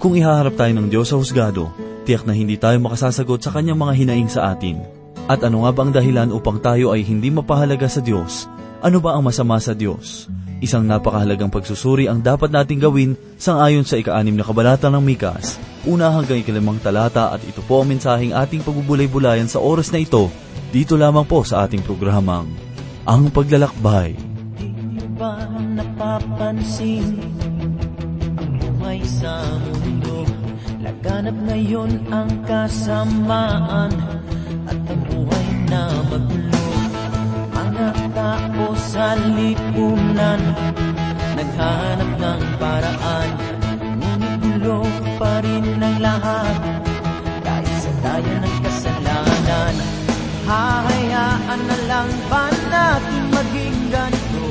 Kung 0.00 0.16
ihaharap 0.16 0.56
tayo 0.56 0.72
ng 0.80 0.88
Diyos 0.88 1.12
sa 1.12 1.20
husgado, 1.20 1.76
tiyak 2.08 2.24
na 2.24 2.32
hindi 2.32 2.56
tayo 2.56 2.80
makasasagot 2.80 3.44
sa 3.44 3.52
kanyang 3.52 3.76
mga 3.76 3.92
hinaing 4.00 4.32
sa 4.32 4.56
atin. 4.56 4.80
At 5.28 5.44
ano 5.44 5.68
nga 5.68 5.76
ba 5.76 5.84
ang 5.84 5.92
dahilan 5.92 6.32
upang 6.32 6.56
tayo 6.56 6.96
ay 6.96 7.04
hindi 7.04 7.28
mapahalaga 7.28 7.84
sa 7.84 8.00
Diyos? 8.00 8.48
Ano 8.80 9.04
ba 9.04 9.12
ang 9.12 9.28
masama 9.28 9.60
sa 9.60 9.76
Diyos? 9.76 10.24
Isang 10.64 10.88
napakahalagang 10.88 11.52
pagsusuri 11.52 12.08
ang 12.08 12.24
dapat 12.24 12.48
nating 12.48 12.80
gawin 12.80 13.12
sang-ayon 13.36 13.84
sa 13.84 14.00
ika-anim 14.00 14.40
na 14.40 14.44
kabalata 14.44 14.88
ng 14.88 15.04
Mikas, 15.04 15.60
una 15.84 16.08
hanggang 16.08 16.40
ikalimang 16.40 16.80
talata 16.80 17.36
at 17.36 17.44
ito 17.44 17.60
po 17.60 17.84
ang 17.84 17.92
mensaheng 17.92 18.32
ating 18.32 18.64
pagbubulay-bulayan 18.64 19.52
sa 19.52 19.60
oras 19.60 19.92
na 19.92 20.00
ito, 20.00 20.32
dito 20.72 20.96
lamang 20.96 21.28
po 21.28 21.44
sa 21.44 21.68
ating 21.68 21.84
programang, 21.84 22.48
Ang 23.04 23.28
Paglalakbay. 23.28 24.16
Di 24.56 25.04
ba 25.20 25.44
napapansin 25.76 27.39
buhay 28.90 29.06
sa 29.06 29.38
mundo? 29.62 30.26
Laganap 30.82 31.38
ngayon 31.46 32.10
ang 32.10 32.26
kasamaan 32.42 33.94
at 34.66 34.78
ang 34.82 35.02
buhay 35.06 35.46
na 35.70 35.94
magulo. 36.10 36.66
Mga 37.54 37.88
tao 38.18 38.66
sa 38.74 39.14
lipunan 39.14 40.42
naghanap 41.38 42.10
ng 42.18 42.42
paraan, 42.58 43.28
ngunit 43.94 44.34
gulo 44.42 44.82
pa 45.22 45.38
rin 45.38 45.78
ang 45.78 45.98
lahat 46.02 46.58
dahil 47.46 47.74
sa 47.78 47.92
daya 48.02 48.36
ng 48.42 48.56
kasalanan. 48.58 49.74
Hahayaan 50.50 51.60
na 51.62 51.76
lang 51.86 52.10
ba 52.26 52.50
natin 52.74 53.22
maging 53.38 53.78
ganito? 53.94 54.50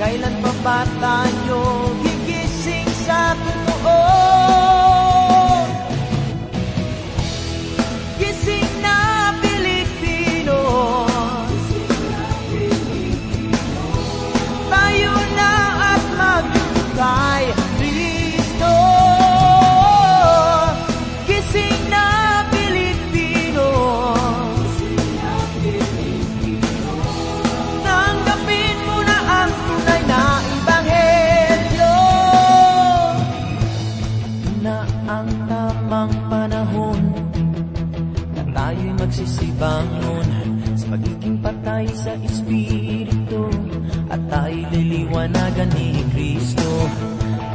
Kailan 0.00 0.32
pa 0.40 0.52
ba 0.64 0.80
tayo 0.96 1.79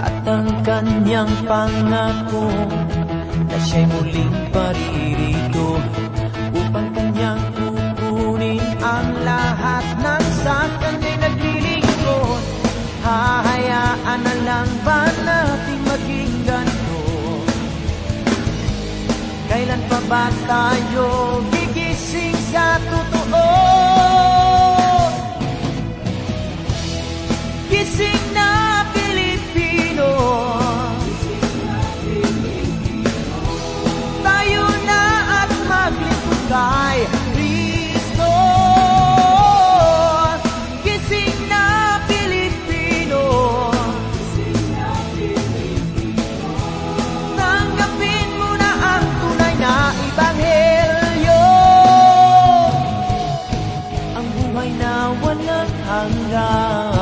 At 0.01 0.21
ang 0.27 0.47
kanyang 0.61 1.31
pangako 1.47 2.47
Na 3.45 3.57
siya'y 3.57 3.85
muling 3.89 4.35
paririto 4.53 5.79
Upang 6.53 6.89
kanyang 6.93 7.41
kukunin 7.57 8.63
ang 8.83 9.07
lahat 9.25 9.85
ng 10.01 10.25
sa 10.43 10.67
kanya'y 10.81 11.15
naglilingkod 11.19 12.43
Hahayaan 13.05 14.19
na 14.21 14.35
lang 14.43 14.69
ba 14.81 15.05
natin 15.25 15.79
maging 15.85 16.33
ganito? 16.41 17.01
Kailan 19.45 19.81
pa 19.87 19.99
ba 20.09 20.25
tayo 20.49 21.05
buhay 54.95 55.03
na 55.03 55.11
walang 55.19 55.71
hanggan 55.87 56.94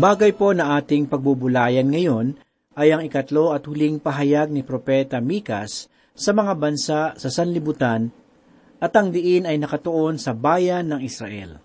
Bagay 0.00 0.32
po 0.32 0.56
na 0.56 0.80
ating 0.80 1.12
pagbubulayan 1.12 1.92
ngayon 1.92 2.32
ay 2.72 2.88
ang 2.88 3.04
ikatlo 3.04 3.52
at 3.52 3.68
huling 3.68 4.00
pahayag 4.00 4.48
ni 4.48 4.64
Propeta 4.64 5.20
Mikas 5.20 5.92
sa 6.16 6.32
mga 6.32 6.56
bansa 6.56 7.12
sa 7.20 7.28
sanlibutan 7.28 8.08
at 8.80 8.96
ang 8.96 9.12
diin 9.12 9.44
ay 9.44 9.60
nakatuon 9.60 10.16
sa 10.16 10.32
bayan 10.32 10.88
ng 10.88 11.04
Israel. 11.04 11.60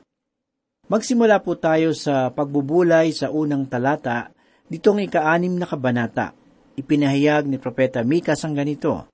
Magsimula 0.91 1.39
po 1.47 1.55
tayo 1.55 1.95
sa 1.95 2.27
pagbubulay 2.27 3.15
sa 3.15 3.31
unang 3.31 3.71
talata 3.71 4.35
ditong 4.67 4.99
ikaanim 5.07 5.55
na 5.55 5.63
kabanata. 5.63 6.35
Ipinahayag 6.75 7.47
ni 7.47 7.55
Propeta 7.55 8.03
Mikas 8.03 8.43
ang 8.43 8.51
ganito, 8.51 9.07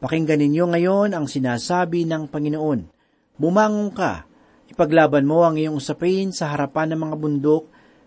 Pakinggan 0.00 0.40
ninyo 0.40 0.64
ngayon 0.64 1.12
ang 1.12 1.28
sinasabi 1.28 2.08
ng 2.08 2.32
Panginoon. 2.32 2.88
Bumangon 3.36 3.92
ka, 3.92 4.24
ipaglaban 4.72 5.28
mo 5.28 5.44
ang 5.44 5.60
iyong 5.60 5.76
usapin 5.76 6.32
sa 6.32 6.56
harapan 6.56 6.96
ng 6.96 7.00
mga 7.04 7.16
bundok 7.20 7.64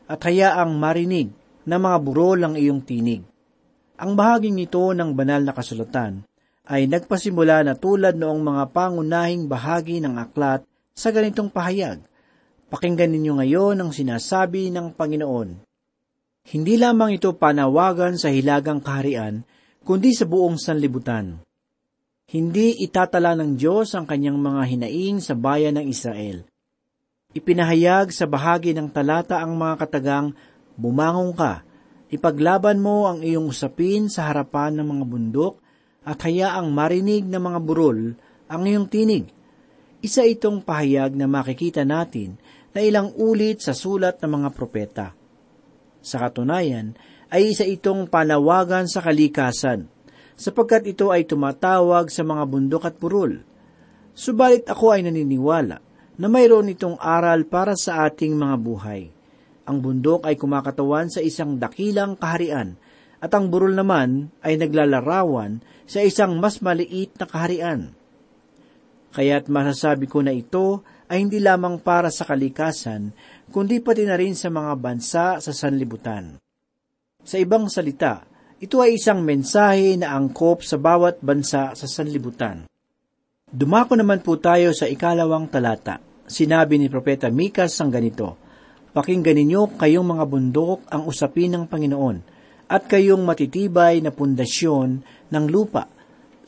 at 0.07 0.19
hayaang 0.23 0.75
marinig 0.75 1.31
ng 1.63 1.79
mga 1.79 1.97
burol 2.03 2.39
ang 2.43 2.55
iyong 2.59 2.83
tinig. 2.83 3.23
Ang 3.95 4.19
bahaging 4.19 4.59
ito 4.59 4.91
ng 4.91 5.15
banal 5.15 5.45
na 5.47 5.55
kasulatan 5.55 6.27
ay 6.67 6.87
nagpasimula 6.87 7.63
na 7.67 7.73
tulad 7.75 8.15
noong 8.15 8.41
mga 8.43 8.63
pangunahing 8.71 9.47
bahagi 9.47 9.99
ng 10.03 10.15
aklat 10.19 10.63
sa 10.95 11.11
ganitong 11.11 11.51
pahayag. 11.51 12.03
Pakinggan 12.71 13.11
ninyo 13.13 13.37
ngayon 13.39 13.75
ang 13.79 13.91
sinasabi 13.93 14.73
ng 14.73 14.95
Panginoon. 14.95 15.49
Hindi 16.43 16.75
lamang 16.75 17.15
ito 17.15 17.31
panawagan 17.37 18.19
sa 18.19 18.27
hilagang 18.27 18.83
kaharian, 18.83 19.45
kundi 19.85 20.11
sa 20.11 20.27
buong 20.27 20.59
sanlibutan. 20.59 21.39
Hindi 22.27 22.81
itatala 22.83 23.37
ng 23.37 23.55
Diyos 23.55 23.93
ang 23.93 24.09
kanyang 24.09 24.39
mga 24.39 24.63
hinaing 24.67 25.21
sa 25.21 25.37
bayan 25.37 25.79
ng 25.79 25.85
Israel. 25.87 26.43
Ipinahayag 27.33 28.13
sa 28.13 28.29
bahagi 28.29 28.77
ng 28.77 28.93
talata 28.93 29.41
ang 29.41 29.57
mga 29.57 29.81
katagang, 29.81 30.37
Bumangon 30.77 31.33
ka, 31.33 31.65
ipaglaban 32.13 32.77
mo 32.77 33.09
ang 33.09 33.25
iyong 33.25 33.49
usapin 33.49 34.05
sa 34.05 34.29
harapan 34.29 34.77
ng 34.77 34.85
mga 34.85 35.05
bundok, 35.09 35.53
at 36.05 36.21
hayaang 36.29 36.69
marinig 36.69 37.25
ng 37.25 37.41
mga 37.41 37.59
burol 37.65 38.13
ang 38.45 38.61
iyong 38.69 38.85
tinig. 38.85 39.33
Isa 40.05 40.21
itong 40.29 40.61
pahayag 40.61 41.17
na 41.17 41.25
makikita 41.25 41.81
natin 41.81 42.37
na 42.69 42.85
ilang 42.85 43.09
ulit 43.17 43.65
sa 43.65 43.73
sulat 43.73 44.21
ng 44.21 44.29
mga 44.29 44.49
propeta. 44.53 45.07
Sa 46.05 46.21
katunayan, 46.21 46.93
ay 47.33 47.49
isa 47.49 47.65
itong 47.65 48.13
panawagan 48.13 48.85
sa 48.85 49.01
kalikasan, 49.01 49.89
sapagkat 50.37 50.85
ito 50.85 51.09
ay 51.09 51.25
tumatawag 51.25 52.13
sa 52.13 52.21
mga 52.21 52.45
bundok 52.45 52.93
at 52.93 52.95
burol. 53.01 53.41
Subalit 54.13 54.69
ako 54.69 54.93
ay 54.93 55.01
naniniwala 55.09 55.92
na 56.17 56.29
mayroon 56.29 56.69
itong 56.69 56.97
aral 57.01 57.45
para 57.49 57.73
sa 57.73 58.05
ating 58.05 58.37
mga 58.37 58.57
buhay. 58.61 59.01
Ang 59.63 59.77
bundok 59.79 60.27
ay 60.27 60.35
kumakatawan 60.35 61.07
sa 61.07 61.23
isang 61.23 61.55
dakilang 61.55 62.19
kaharian, 62.19 62.75
at 63.23 63.31
ang 63.31 63.47
burol 63.47 63.71
naman 63.71 64.27
ay 64.43 64.59
naglalarawan 64.59 65.63
sa 65.87 66.03
isang 66.03 66.35
mas 66.43 66.59
maliit 66.59 67.15
na 67.15 67.23
kaharian. 67.23 67.95
Kaya't 69.15 69.47
masasabi 69.47 70.11
ko 70.11 70.19
na 70.19 70.35
ito 70.35 70.83
ay 71.07 71.23
hindi 71.23 71.39
lamang 71.39 71.79
para 71.79 72.11
sa 72.11 72.27
kalikasan, 72.27 73.15
kundi 73.53 73.79
pati 73.79 74.03
na 74.03 74.19
rin 74.19 74.35
sa 74.35 74.51
mga 74.51 74.73
bansa 74.75 75.25
sa 75.39 75.51
sanlibutan. 75.55 76.35
Sa 77.23 77.39
ibang 77.39 77.71
salita, 77.71 78.27
ito 78.59 78.83
ay 78.83 78.99
isang 78.99 79.23
mensahe 79.23 79.95
na 79.95 80.17
angkop 80.17 80.65
sa 80.65 80.75
bawat 80.75 81.23
bansa 81.23 81.71
sa 81.71 81.87
sanlibutan. 81.87 82.67
Dumako 83.53 83.93
naman 83.93 84.25
po 84.25 84.41
tayo 84.41 84.73
sa 84.73 84.89
ikalawang 84.89 85.45
talata. 85.45 86.01
Sinabi 86.25 86.81
ni 86.81 86.89
Propeta 86.89 87.29
Mikas 87.29 87.77
ang 87.85 87.93
ganito, 87.93 88.33
Pakinggan 88.97 89.37
ninyo 89.37 89.77
kayong 89.77 90.09
mga 90.09 90.25
bundok 90.25 90.89
ang 90.89 91.05
usapin 91.05 91.53
ng 91.53 91.69
Panginoon, 91.69 92.17
at 92.65 92.89
kayong 92.89 93.21
matitibay 93.21 94.01
na 94.01 94.09
pundasyon 94.09 95.05
ng 95.29 95.45
lupa, 95.53 95.85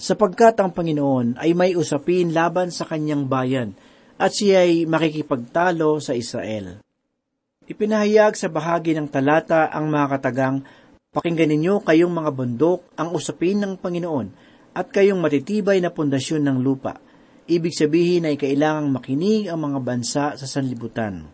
sapagkat 0.02 0.58
ang 0.58 0.74
Panginoon 0.74 1.38
ay 1.38 1.54
may 1.54 1.78
usapin 1.78 2.34
laban 2.34 2.74
sa 2.74 2.90
kanyang 2.90 3.30
bayan, 3.30 3.78
at 4.18 4.34
siya 4.34 4.66
ay 4.66 4.90
makikipagtalo 4.90 6.02
sa 6.02 6.18
Israel. 6.18 6.82
Ipinahayag 7.70 8.34
sa 8.34 8.50
bahagi 8.50 8.98
ng 8.98 9.14
talata 9.14 9.70
ang 9.70 9.94
mga 9.94 10.18
katagang, 10.18 10.66
Pakinggan 11.14 11.54
ninyo 11.54 11.86
kayong 11.86 12.12
mga 12.18 12.32
bundok 12.34 12.82
ang 12.98 13.14
usapin 13.14 13.62
ng 13.62 13.78
Panginoon, 13.78 14.45
at 14.76 14.92
kayong 14.92 15.24
matitibay 15.24 15.80
na 15.80 15.88
pundasyon 15.88 16.44
ng 16.44 16.58
lupa. 16.60 17.00
Ibig 17.48 17.72
sabihin 17.72 18.28
ay 18.28 18.36
kailangang 18.36 18.92
makinig 18.92 19.48
ang 19.48 19.64
mga 19.64 19.80
bansa 19.80 20.26
sa 20.36 20.48
sanlibutan. 20.50 21.32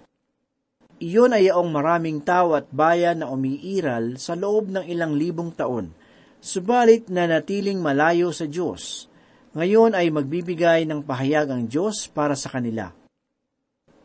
Iyon 1.02 1.34
ay 1.34 1.50
yaong 1.50 1.74
maraming 1.74 2.22
tao 2.22 2.54
at 2.54 2.70
bayan 2.70 3.26
na 3.26 3.34
umiiral 3.34 4.22
sa 4.22 4.38
loob 4.38 4.70
ng 4.70 4.86
ilang 4.86 5.18
libong 5.18 5.50
taon, 5.58 5.90
subalit 6.38 7.10
na 7.10 7.26
natiling 7.26 7.82
malayo 7.82 8.30
sa 8.30 8.46
Diyos. 8.46 9.10
Ngayon 9.58 9.98
ay 9.98 10.14
magbibigay 10.14 10.86
ng 10.86 11.02
pahayag 11.02 11.50
ang 11.50 11.66
Diyos 11.66 12.06
para 12.06 12.38
sa 12.38 12.54
kanila. 12.54 12.94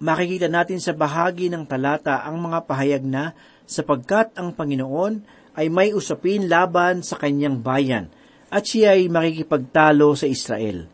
Makikita 0.00 0.48
natin 0.48 0.80
sa 0.80 0.96
bahagi 0.96 1.52
ng 1.52 1.68
talata 1.68 2.24
ang 2.24 2.40
mga 2.40 2.64
pahayag 2.64 3.04
na 3.04 3.36
sapagkat 3.68 4.32
ang 4.40 4.56
Panginoon 4.56 5.20
ay 5.52 5.68
may 5.68 5.92
usapin 5.92 6.48
laban 6.48 7.04
sa 7.04 7.20
kanyang 7.20 7.60
bayan 7.60 8.08
at 8.50 8.62
siya 8.62 8.94
ay 8.94 9.10
makikipagtalo 9.10 10.14
sa 10.14 10.26
Israel. 10.30 10.86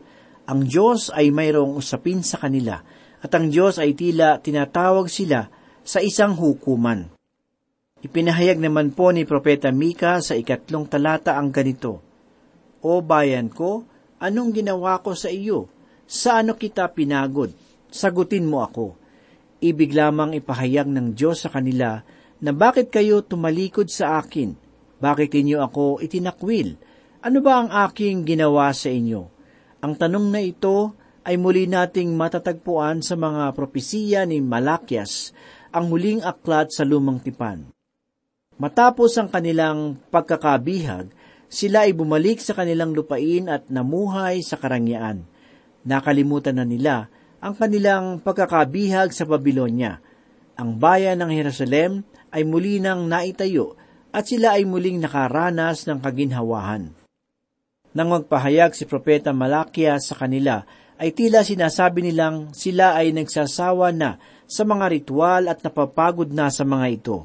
Ang 0.49 0.67
Diyos 0.67 1.13
ay 1.13 1.31
mayroong 1.31 1.77
usapin 1.77 2.25
sa 2.25 2.41
kanila 2.41 2.81
at 3.23 3.31
ang 3.31 3.47
Diyos 3.47 3.79
ay 3.79 3.95
tila 3.95 4.41
tinatawag 4.43 5.07
sila 5.07 5.47
sa 5.83 6.03
isang 6.03 6.35
hukuman. 6.35 7.07
Ipinahayag 8.03 8.59
naman 8.59 8.91
po 8.91 9.15
ni 9.15 9.23
Propeta 9.23 9.71
Mika 9.71 10.19
sa 10.19 10.35
ikatlong 10.35 10.91
talata 10.91 11.39
ang 11.39 11.55
ganito, 11.55 12.03
O 12.83 12.99
bayan 12.99 13.47
ko, 13.47 13.87
anong 14.19 14.59
ginawa 14.59 14.99
ko 14.99 15.15
sa 15.15 15.31
iyo? 15.31 15.71
Sa 16.03 16.43
ano 16.43 16.59
kita 16.59 16.91
pinagod? 16.91 17.55
Sagutin 17.87 18.43
mo 18.43 18.59
ako. 18.59 18.99
Ibig 19.63 19.95
lamang 19.95 20.35
ipahayag 20.35 20.91
ng 20.91 21.15
Diyos 21.15 21.47
sa 21.47 21.49
kanila 21.53 22.03
na 22.43 22.51
bakit 22.51 22.91
kayo 22.91 23.23
tumalikod 23.23 23.87
sa 23.87 24.19
akin? 24.19 24.51
Bakit 24.99 25.31
inyo 25.31 25.63
ako 25.63 26.03
itinakwil? 26.03 26.75
Ano 27.23 27.39
ba 27.39 27.63
ang 27.63 27.71
aking 27.71 28.27
ginawa 28.27 28.67
sa 28.75 28.91
inyo? 28.91 29.31
Ang 29.79 29.95
tanong 29.95 30.27
na 30.27 30.43
ito 30.43 30.91
ay 31.23 31.39
muli 31.39 31.71
nating 31.71 32.11
matatagpuan 32.19 32.99
sa 32.99 33.15
mga 33.15 33.55
propesiya 33.55 34.27
ni 34.27 34.43
Malakias 34.43 35.31
ang 35.71 35.87
huling 35.87 36.19
aklat 36.19 36.75
sa 36.75 36.83
lumang 36.83 37.23
tipan. 37.23 37.71
Matapos 38.59 39.15
ang 39.15 39.31
kanilang 39.31 40.03
pagkakabihag, 40.11 41.15
sila 41.47 41.87
ay 41.87 41.95
bumalik 41.95 42.43
sa 42.43 42.59
kanilang 42.59 42.91
lupain 42.91 43.47
at 43.47 43.71
namuhay 43.71 44.43
sa 44.43 44.59
karangyaan. 44.59 45.23
Nakalimutan 45.87 46.59
na 46.59 46.67
nila 46.67 47.07
ang 47.39 47.55
kanilang 47.55 48.19
pagkakabihag 48.19 49.15
sa 49.15 49.23
Babylonia. 49.23 50.03
Ang 50.59 50.75
bayan 50.75 51.23
ng 51.23 51.31
Jerusalem 51.31 52.03
ay 52.35 52.43
muli 52.43 52.83
nang 52.83 53.07
naitayo 53.07 53.79
at 54.11 54.27
sila 54.27 54.59
ay 54.59 54.67
muling 54.67 54.99
nakaranas 54.99 55.87
ng 55.87 56.03
kaginhawahan. 56.03 57.02
Nang 57.93 58.09
magpahayag 58.09 58.73
si 58.73 58.89
Propeta 58.89 59.29
Malakia 59.29 60.01
sa 60.01 60.17
kanila, 60.17 60.65
ay 60.97 61.13
tila 61.13 61.45
sinasabi 61.45 62.05
nilang 62.05 62.49
sila 62.53 62.97
ay 62.97 63.13
nagsasawa 63.13 63.93
na 63.93 64.17
sa 64.49 64.65
mga 64.65 64.85
ritual 64.89 65.45
at 65.49 65.61
napapagod 65.61 66.29
na 66.33 66.49
sa 66.49 66.65
mga 66.65 66.87
ito. 66.89 67.17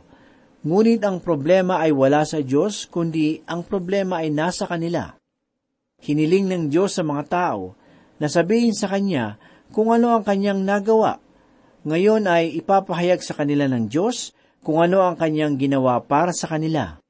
Ngunit 0.64 1.00
ang 1.04 1.24
problema 1.24 1.80
ay 1.80 1.94
wala 1.94 2.26
sa 2.28 2.44
Diyos, 2.44 2.84
kundi 2.90 3.40
ang 3.48 3.64
problema 3.64 4.20
ay 4.20 4.28
nasa 4.28 4.68
kanila. 4.68 5.16
Hiniling 6.04 6.46
ng 6.52 6.64
Diyos 6.68 6.98
sa 6.98 7.02
mga 7.06 7.24
tao 7.32 7.72
na 8.20 8.28
sabihin 8.28 8.76
sa 8.76 8.90
Kanya 8.92 9.40
kung 9.72 9.88
ano 9.94 10.12
ang 10.12 10.26
Kanyang 10.26 10.66
nagawa. 10.66 11.22
Ngayon 11.88 12.28
ay 12.28 12.52
ipapahayag 12.60 13.24
sa 13.24 13.32
kanila 13.38 13.64
ng 13.70 13.88
Diyos 13.88 14.36
kung 14.60 14.82
ano 14.82 15.00
ang 15.00 15.16
Kanyang 15.16 15.56
ginawa 15.56 16.02
para 16.04 16.34
sa 16.34 16.50
kanila. 16.50 17.00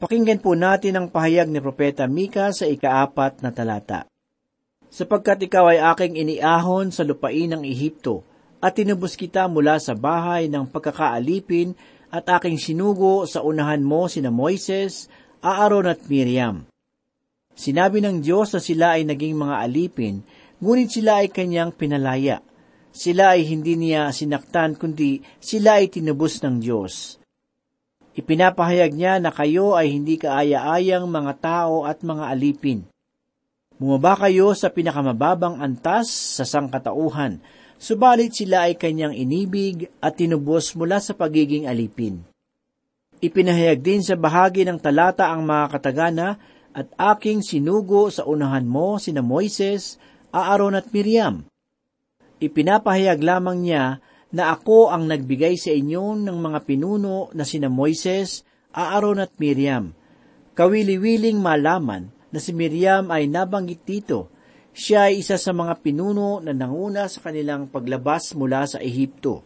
Pakinggan 0.00 0.40
po 0.40 0.56
natin 0.56 0.96
ang 0.96 1.06
pahayag 1.12 1.52
ni 1.52 1.60
Propeta 1.60 2.08
Mika 2.08 2.56
sa 2.56 2.64
ikaapat 2.64 3.44
na 3.44 3.52
talata. 3.52 4.08
Sapagkat 4.88 5.44
ikaw 5.44 5.76
ay 5.76 5.78
aking 5.92 6.16
iniahon 6.16 6.88
sa 6.88 7.04
lupain 7.04 7.52
ng 7.52 7.60
Ehipto, 7.68 8.24
at 8.64 8.80
tinubos 8.80 9.12
kita 9.12 9.44
mula 9.44 9.76
sa 9.76 9.92
bahay 9.92 10.48
ng 10.48 10.64
pagkakaalipin 10.72 11.76
at 12.08 12.24
aking 12.32 12.56
sinugo 12.56 13.28
sa 13.28 13.44
unahan 13.44 13.84
mo 13.84 14.08
sina 14.08 14.32
Moises, 14.32 15.12
Aaron 15.44 15.84
at 15.84 16.00
Miriam. 16.08 16.64
Sinabi 17.52 18.00
ng 18.00 18.24
Diyos 18.24 18.56
na 18.56 18.60
sila 18.64 18.96
ay 18.96 19.04
naging 19.04 19.36
mga 19.36 19.68
alipin, 19.68 20.24
ngunit 20.64 20.96
sila 20.96 21.20
ay 21.20 21.28
kanyang 21.28 21.76
pinalaya. 21.76 22.40
Sila 22.88 23.36
ay 23.36 23.44
hindi 23.44 23.76
niya 23.76 24.08
sinaktan, 24.16 24.80
kundi 24.80 25.20
sila 25.44 25.76
ay 25.76 25.92
tinubos 25.92 26.40
ng 26.40 26.56
Diyos. 26.56 27.19
Ipinapahayag 28.10 28.90
niya 28.90 29.22
na 29.22 29.30
kayo 29.30 29.78
ay 29.78 29.94
hindi 29.94 30.18
kaaya-ayang 30.18 31.06
mga 31.06 31.32
tao 31.38 31.86
at 31.86 32.02
mga 32.02 32.24
alipin. 32.26 32.82
Bumaba 33.78 34.26
kayo 34.26 34.50
sa 34.52 34.68
pinakamababang 34.68 35.62
antas 35.62 36.10
sa 36.10 36.44
sangkatauhan, 36.44 37.40
subalit 37.78 38.34
sila 38.34 38.66
ay 38.68 38.76
kanyang 38.76 39.14
inibig 39.14 39.88
at 40.02 40.18
tinubos 40.18 40.74
mula 40.74 40.98
sa 40.98 41.14
pagiging 41.14 41.70
alipin. 41.70 42.20
Ipinahayag 43.22 43.80
din 43.80 44.02
sa 44.02 44.18
bahagi 44.18 44.66
ng 44.66 44.80
talata 44.82 45.30
ang 45.30 45.46
mga 45.46 45.64
katagana 45.78 46.28
at 46.74 46.90
aking 47.14 47.46
sinugo 47.46 48.10
sa 48.10 48.26
unahan 48.26 48.66
mo 48.66 48.98
sina 48.98 49.22
Moises, 49.22 50.02
Aaron 50.34 50.74
at 50.74 50.90
Miriam. 50.90 51.46
Ipinapahayag 52.40 53.20
lamang 53.22 53.64
niya 53.64 54.00
na 54.30 54.54
ako 54.54 54.94
ang 54.94 55.10
nagbigay 55.10 55.58
sa 55.58 55.74
inyo 55.74 56.18
ng 56.22 56.38
mga 56.38 56.58
pinuno 56.66 57.30
na 57.34 57.42
sina 57.42 57.66
Moises, 57.66 58.46
Aaron 58.70 59.18
at 59.18 59.34
Miriam. 59.42 59.94
Kawili-wiling 60.54 61.38
malaman 61.38 62.10
na 62.30 62.38
si 62.38 62.54
Miriam 62.54 63.10
ay 63.10 63.26
nabanggit 63.26 63.82
dito 63.82 64.30
siya 64.70 65.10
ay 65.10 65.22
isa 65.22 65.34
sa 65.34 65.50
mga 65.50 65.82
pinuno 65.82 66.38
na 66.38 66.54
nanguna 66.54 67.10
sa 67.10 67.18
kanilang 67.26 67.66
paglabas 67.66 68.38
mula 68.38 68.62
sa 68.70 68.78
Ehipto. 68.78 69.42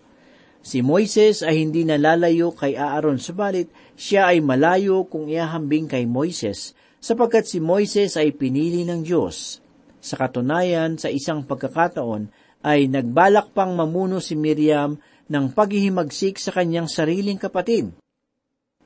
Si 0.64 0.80
Moises 0.80 1.44
ay 1.44 1.64
hindi 1.64 1.84
nalalayo 1.84 2.52
kay 2.52 2.76
Aaron, 2.76 3.20
subalit 3.20 3.68
siya 3.96 4.32
ay 4.32 4.40
malayo 4.40 5.04
kung 5.08 5.28
iahambing 5.28 5.88
kay 5.88 6.08
Moises, 6.08 6.72
sapagkat 7.00 7.44
si 7.44 7.60
Moises 7.60 8.16
ay 8.16 8.32
pinili 8.32 8.84
ng 8.84 9.04
Diyos. 9.04 9.60
Sa 10.04 10.20
katunayan, 10.20 11.00
sa 11.00 11.08
isang 11.08 11.44
pagkakataon, 11.44 12.28
ay 12.64 12.88
nagbalak 12.88 13.52
pang 13.52 13.76
mamuno 13.76 14.24
si 14.24 14.32
Miriam 14.32 14.96
ng 15.28 15.44
paghihimagsik 15.52 16.40
sa 16.40 16.48
kanyang 16.48 16.88
sariling 16.88 17.36
kapatid. 17.36 17.92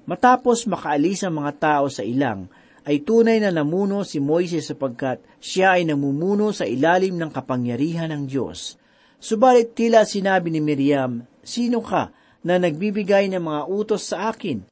Matapos 0.03 0.67
makaalis 0.67 1.23
ang 1.23 1.39
mga 1.39 1.53
tao 1.63 1.87
sa 1.87 2.03
ilang, 2.03 2.51
ay 2.89 3.05
tunay 3.05 3.39
na 3.39 3.53
namuno 3.53 4.03
si 4.03 4.19
Moises 4.19 4.67
sapagkat 4.67 5.21
siya 5.39 5.79
ay 5.79 5.85
namumuno 5.87 6.51
sa 6.51 6.65
ilalim 6.65 7.21
ng 7.21 7.31
kapangyarihan 7.31 8.09
ng 8.11 8.25
Diyos. 8.27 8.81
Subalit 9.21 9.77
tila 9.77 10.09
sinabi 10.09 10.49
ni 10.49 10.59
Miriam, 10.59 11.23
Sino 11.45 11.85
ka 11.85 12.11
na 12.43 12.57
nagbibigay 12.57 13.29
ng 13.29 13.45
mga 13.45 13.63
utos 13.69 14.09
sa 14.09 14.33
akin? 14.33 14.65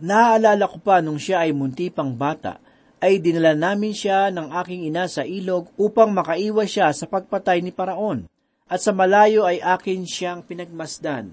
Naaalala 0.00 0.64
ko 0.68 0.80
pa 0.80 1.00
nung 1.04 1.20
siya 1.20 1.44
ay 1.44 1.52
munti 1.52 1.92
pang 1.92 2.12
bata, 2.12 2.60
ay 3.02 3.20
dinala 3.20 3.52
namin 3.52 3.92
siya 3.92 4.32
ng 4.32 4.52
aking 4.64 4.88
ina 4.88 5.06
sa 5.06 5.22
ilog 5.22 5.68
upang 5.76 6.12
makaiwas 6.12 6.68
siya 6.72 6.88
sa 6.96 7.04
pagpatay 7.04 7.60
ni 7.60 7.70
Paraon, 7.72 8.24
at 8.66 8.80
sa 8.82 8.90
malayo 8.90 9.46
ay 9.46 9.62
akin 9.62 10.02
siyang 10.02 10.42
pinagmasdan. 10.42 11.32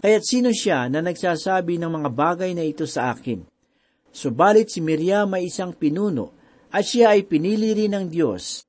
Kaya't 0.00 0.24
sino 0.24 0.50
siya 0.52 0.88
na 0.88 1.04
nagsasabi 1.04 1.76
ng 1.76 1.90
mga 2.00 2.08
bagay 2.12 2.50
na 2.56 2.64
ito 2.64 2.88
sa 2.88 3.12
akin? 3.12 3.44
Subalit 4.10 4.72
si 4.72 4.80
Miriam 4.80 5.28
ay 5.36 5.48
isang 5.48 5.76
pinuno, 5.76 6.32
at 6.70 6.86
siya 6.86 7.16
ay 7.18 7.26
pinili 7.26 7.74
rin 7.74 7.92
ng 7.96 8.06
Diyos 8.08 8.64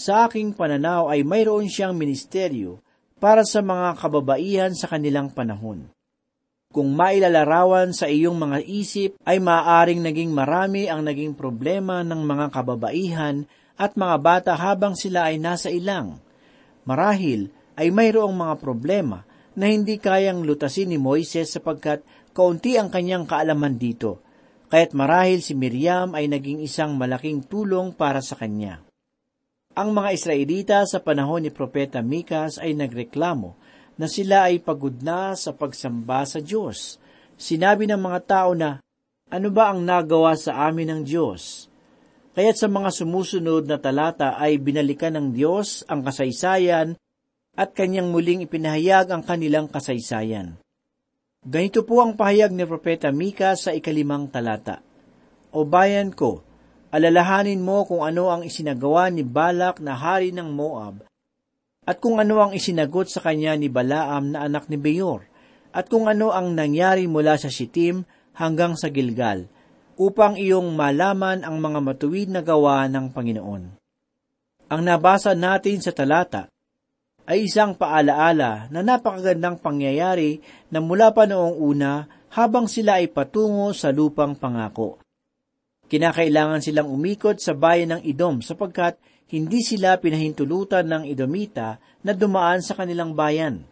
sa 0.00 0.24
aking 0.24 0.56
pananaw 0.56 1.10
ay 1.10 1.26
mayroon 1.26 1.68
siyang 1.68 1.92
ministeryo 1.92 2.80
para 3.20 3.44
sa 3.44 3.60
mga 3.60 4.00
kababaihan 4.00 4.72
sa 4.72 4.88
kanilang 4.88 5.28
panahon. 5.28 5.90
Kung 6.70 6.94
mailalarawan 6.94 7.90
sa 7.90 8.06
iyong 8.06 8.38
mga 8.38 8.62
isip 8.62 9.18
ay 9.26 9.42
maaaring 9.42 10.06
naging 10.06 10.30
marami 10.30 10.86
ang 10.86 11.02
naging 11.02 11.34
problema 11.34 12.06
ng 12.06 12.22
mga 12.22 12.46
kababaihan 12.54 13.42
at 13.74 13.98
mga 13.98 14.16
bata 14.22 14.52
habang 14.54 14.94
sila 14.94 15.26
ay 15.26 15.42
nasa 15.42 15.66
ilang. 15.66 16.22
Marahil 16.86 17.50
ay 17.74 17.90
mayroong 17.90 18.30
mga 18.30 18.54
problema 18.62 19.26
na 19.58 19.66
hindi 19.66 19.98
kayang 19.98 20.46
lutasin 20.46 20.94
ni 20.94 20.98
Moises 21.02 21.50
sapagkat 21.50 22.06
kaunti 22.30 22.78
ang 22.78 22.86
kanyang 22.86 23.26
kaalaman 23.26 23.74
dito, 23.74 24.22
kaya't 24.70 24.94
marahil 24.94 25.42
si 25.42 25.58
Miriam 25.58 26.14
ay 26.14 26.30
naging 26.30 26.62
isang 26.62 26.94
malaking 26.94 27.42
tulong 27.50 27.90
para 27.90 28.22
sa 28.22 28.38
kanya. 28.38 28.78
Ang 29.74 29.90
mga 29.90 30.14
Israelita 30.14 30.78
sa 30.86 31.02
panahon 31.02 31.42
ni 31.42 31.50
Propeta 31.50 31.98
Mikas 31.98 32.62
ay 32.62 32.78
nagreklamo 32.78 33.58
na 34.00 34.08
sila 34.08 34.48
ay 34.48 34.64
pagod 34.64 34.96
na 35.04 35.36
sa 35.36 35.52
pagsamba 35.52 36.24
sa 36.24 36.40
Diyos. 36.40 36.96
Sinabi 37.36 37.84
ng 37.84 38.00
mga 38.00 38.20
tao 38.24 38.56
na, 38.56 38.80
ano 39.28 39.48
ba 39.52 39.68
ang 39.68 39.84
nagawa 39.84 40.32
sa 40.40 40.64
amin 40.72 40.88
ng 40.88 41.02
Diyos? 41.04 41.68
Kaya't 42.32 42.56
sa 42.56 42.72
mga 42.72 42.88
sumusunod 42.96 43.68
na 43.68 43.76
talata 43.76 44.40
ay 44.40 44.56
binalikan 44.56 45.20
ng 45.20 45.36
Diyos 45.36 45.84
ang 45.84 46.00
kasaysayan 46.00 46.96
at 47.52 47.76
kanyang 47.76 48.08
muling 48.08 48.48
ipinahayag 48.48 49.12
ang 49.12 49.20
kanilang 49.20 49.68
kasaysayan. 49.68 50.56
Ganito 51.44 51.84
po 51.84 52.00
ang 52.00 52.16
pahayag 52.16 52.56
ni 52.56 52.64
Propeta 52.64 53.12
Mika 53.12 53.52
sa 53.52 53.76
ikalimang 53.76 54.32
talata. 54.32 54.80
O 55.52 55.68
bayan 55.68 56.08
ko, 56.16 56.40
alalahanin 56.88 57.60
mo 57.60 57.84
kung 57.84 58.00
ano 58.00 58.32
ang 58.32 58.48
isinagawa 58.48 59.12
ni 59.12 59.20
Balak 59.28 59.76
na 59.84 59.92
hari 59.92 60.32
ng 60.32 60.48
Moab, 60.48 61.04
at 61.90 61.98
kung 61.98 62.22
ano 62.22 62.38
ang 62.38 62.54
isinagot 62.54 63.10
sa 63.10 63.18
kanya 63.18 63.58
ni 63.58 63.66
Balaam 63.66 64.30
na 64.30 64.46
anak 64.46 64.70
ni 64.70 64.78
Beyor, 64.78 65.26
at 65.74 65.90
kung 65.90 66.06
ano 66.06 66.30
ang 66.30 66.54
nangyari 66.54 67.10
mula 67.10 67.34
sa 67.34 67.50
Sitim 67.50 68.06
hanggang 68.38 68.78
sa 68.78 68.94
Gilgal, 68.94 69.50
upang 69.98 70.38
iyong 70.38 70.70
malaman 70.78 71.42
ang 71.42 71.58
mga 71.58 71.82
matuwid 71.82 72.30
na 72.30 72.46
gawa 72.46 72.86
ng 72.86 73.10
Panginoon. 73.10 73.62
Ang 74.70 74.80
nabasa 74.86 75.34
natin 75.34 75.82
sa 75.82 75.90
talata 75.90 76.46
ay 77.26 77.50
isang 77.50 77.74
paalaala 77.74 78.70
na 78.70 78.86
napakagandang 78.86 79.58
pangyayari 79.58 80.38
na 80.70 80.78
mula 80.78 81.10
pa 81.10 81.26
noong 81.26 81.58
una 81.58 82.06
habang 82.30 82.70
sila 82.70 83.02
ay 83.02 83.10
patungo 83.10 83.74
sa 83.74 83.90
lupang 83.90 84.38
pangako. 84.38 85.02
Kinakailangan 85.90 86.62
silang 86.62 86.86
umikot 86.86 87.42
sa 87.42 87.50
bayan 87.58 87.98
ng 87.98 88.02
Idom 88.06 88.38
sapagkat 88.46 88.94
hindi 89.30 89.62
sila 89.62 89.94
pinahintulutan 90.02 90.90
ng 90.90 91.02
Idomita 91.06 91.78
na 92.02 92.10
dumaan 92.10 92.66
sa 92.66 92.74
kanilang 92.74 93.14
bayan. 93.14 93.62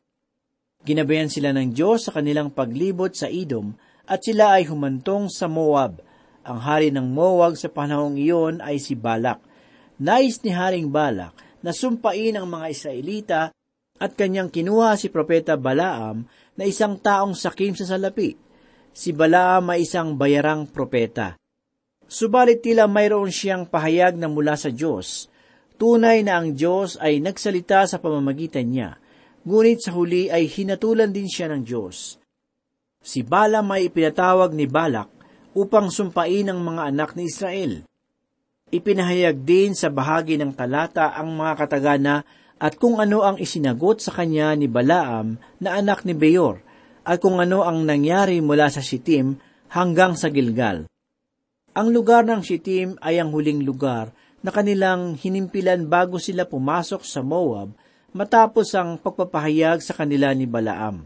Ginabayan 0.87 1.27
sila 1.27 1.50
ng 1.50 1.75
Diyos 1.75 2.07
sa 2.07 2.15
kanilang 2.15 2.55
paglibot 2.55 3.11
sa 3.11 3.27
Idom 3.27 3.75
at 4.07 4.23
sila 4.23 4.55
ay 4.55 4.71
humantong 4.71 5.27
sa 5.27 5.50
Moab. 5.50 5.99
Ang 6.47 6.59
hari 6.62 6.95
ng 6.95 7.11
Moab 7.11 7.59
sa 7.59 7.67
panahong 7.67 8.15
iyon 8.15 8.62
ay 8.62 8.79
si 8.79 8.95
Balak. 8.95 9.43
Nais 9.99 10.38
ni 10.47 10.55
Haring 10.55 10.95
Balak 10.95 11.35
na 11.59 11.75
sumpain 11.75 12.38
ang 12.38 12.47
mga 12.47 12.67
Israelita 12.71 13.41
at 13.99 14.15
kanyang 14.15 14.55
kinuha 14.55 14.95
si 14.95 15.11
Propeta 15.11 15.59
Balaam 15.59 16.23
na 16.55 16.62
isang 16.62 16.95
taong 16.95 17.35
sakim 17.35 17.75
sa 17.75 17.83
salapi. 17.83 18.38
Si 18.95 19.11
Balaam 19.11 19.75
ay 19.75 19.83
isang 19.83 20.15
bayarang 20.15 20.71
propeta. 20.71 21.35
Subalit 22.07 22.62
tila 22.62 22.87
mayroon 22.87 23.29
siyang 23.29 23.67
pahayag 23.67 24.15
na 24.17 24.31
mula 24.31 24.55
sa 24.55 24.71
Diyos. 24.71 25.29
Tunay 25.78 26.26
na 26.26 26.42
ang 26.42 26.58
Diyos 26.58 26.99
ay 26.99 27.23
nagsalita 27.23 27.87
sa 27.87 28.02
pamamagitan 28.02 28.66
niya, 28.66 28.99
ngunit 29.47 29.78
sa 29.78 29.94
huli 29.94 30.26
ay 30.26 30.50
hinatulan 30.50 31.14
din 31.14 31.30
siya 31.30 31.47
ng 31.54 31.62
Diyos. 31.62 32.18
Si 32.99 33.23
Balaam 33.23 33.70
ay 33.70 33.87
ipinatawag 33.87 34.58
ni 34.58 34.66
Balak 34.66 35.06
upang 35.54 35.94
sumpain 35.94 36.50
ang 36.50 36.66
mga 36.66 36.82
anak 36.90 37.14
ni 37.14 37.30
Israel. 37.30 37.87
Ipinahayag 38.75 39.38
din 39.47 39.78
sa 39.78 39.87
bahagi 39.87 40.35
ng 40.35 40.50
talata 40.58 41.14
ang 41.14 41.38
mga 41.38 41.52
katagana 41.54 42.26
at 42.58 42.75
kung 42.75 42.99
ano 42.99 43.23
ang 43.23 43.38
isinagot 43.38 44.02
sa 44.02 44.11
kanya 44.11 44.58
ni 44.58 44.66
Balaam 44.66 45.38
na 45.62 45.78
anak 45.78 46.02
ni 46.02 46.12
Beyor, 46.12 46.58
at 47.06 47.23
kung 47.23 47.38
ano 47.38 47.62
ang 47.62 47.87
nangyari 47.87 48.42
mula 48.42 48.66
sa 48.66 48.82
Sitim 48.82 49.38
hanggang 49.70 50.18
sa 50.18 50.28
Gilgal. 50.28 50.90
Ang 51.78 51.94
lugar 51.94 52.26
ng 52.26 52.42
Shittim 52.42 52.99
ay 52.99 53.23
ang 53.23 53.30
huling 53.30 53.62
lugar 53.62 54.11
na 54.42 54.50
kanilang 54.54 55.18
hinimpilan 55.18 55.87
bago 55.87 56.23
sila 56.23 56.47
pumasok 56.47 57.02
sa 57.02 57.21
Moab 57.25 57.75
matapos 58.14 58.73
ang 58.78 58.97
pagpapahayag 58.99 59.83
sa 59.83 59.92
kanila 59.95 60.30
ni 60.33 60.47
Balaam. 60.47 61.04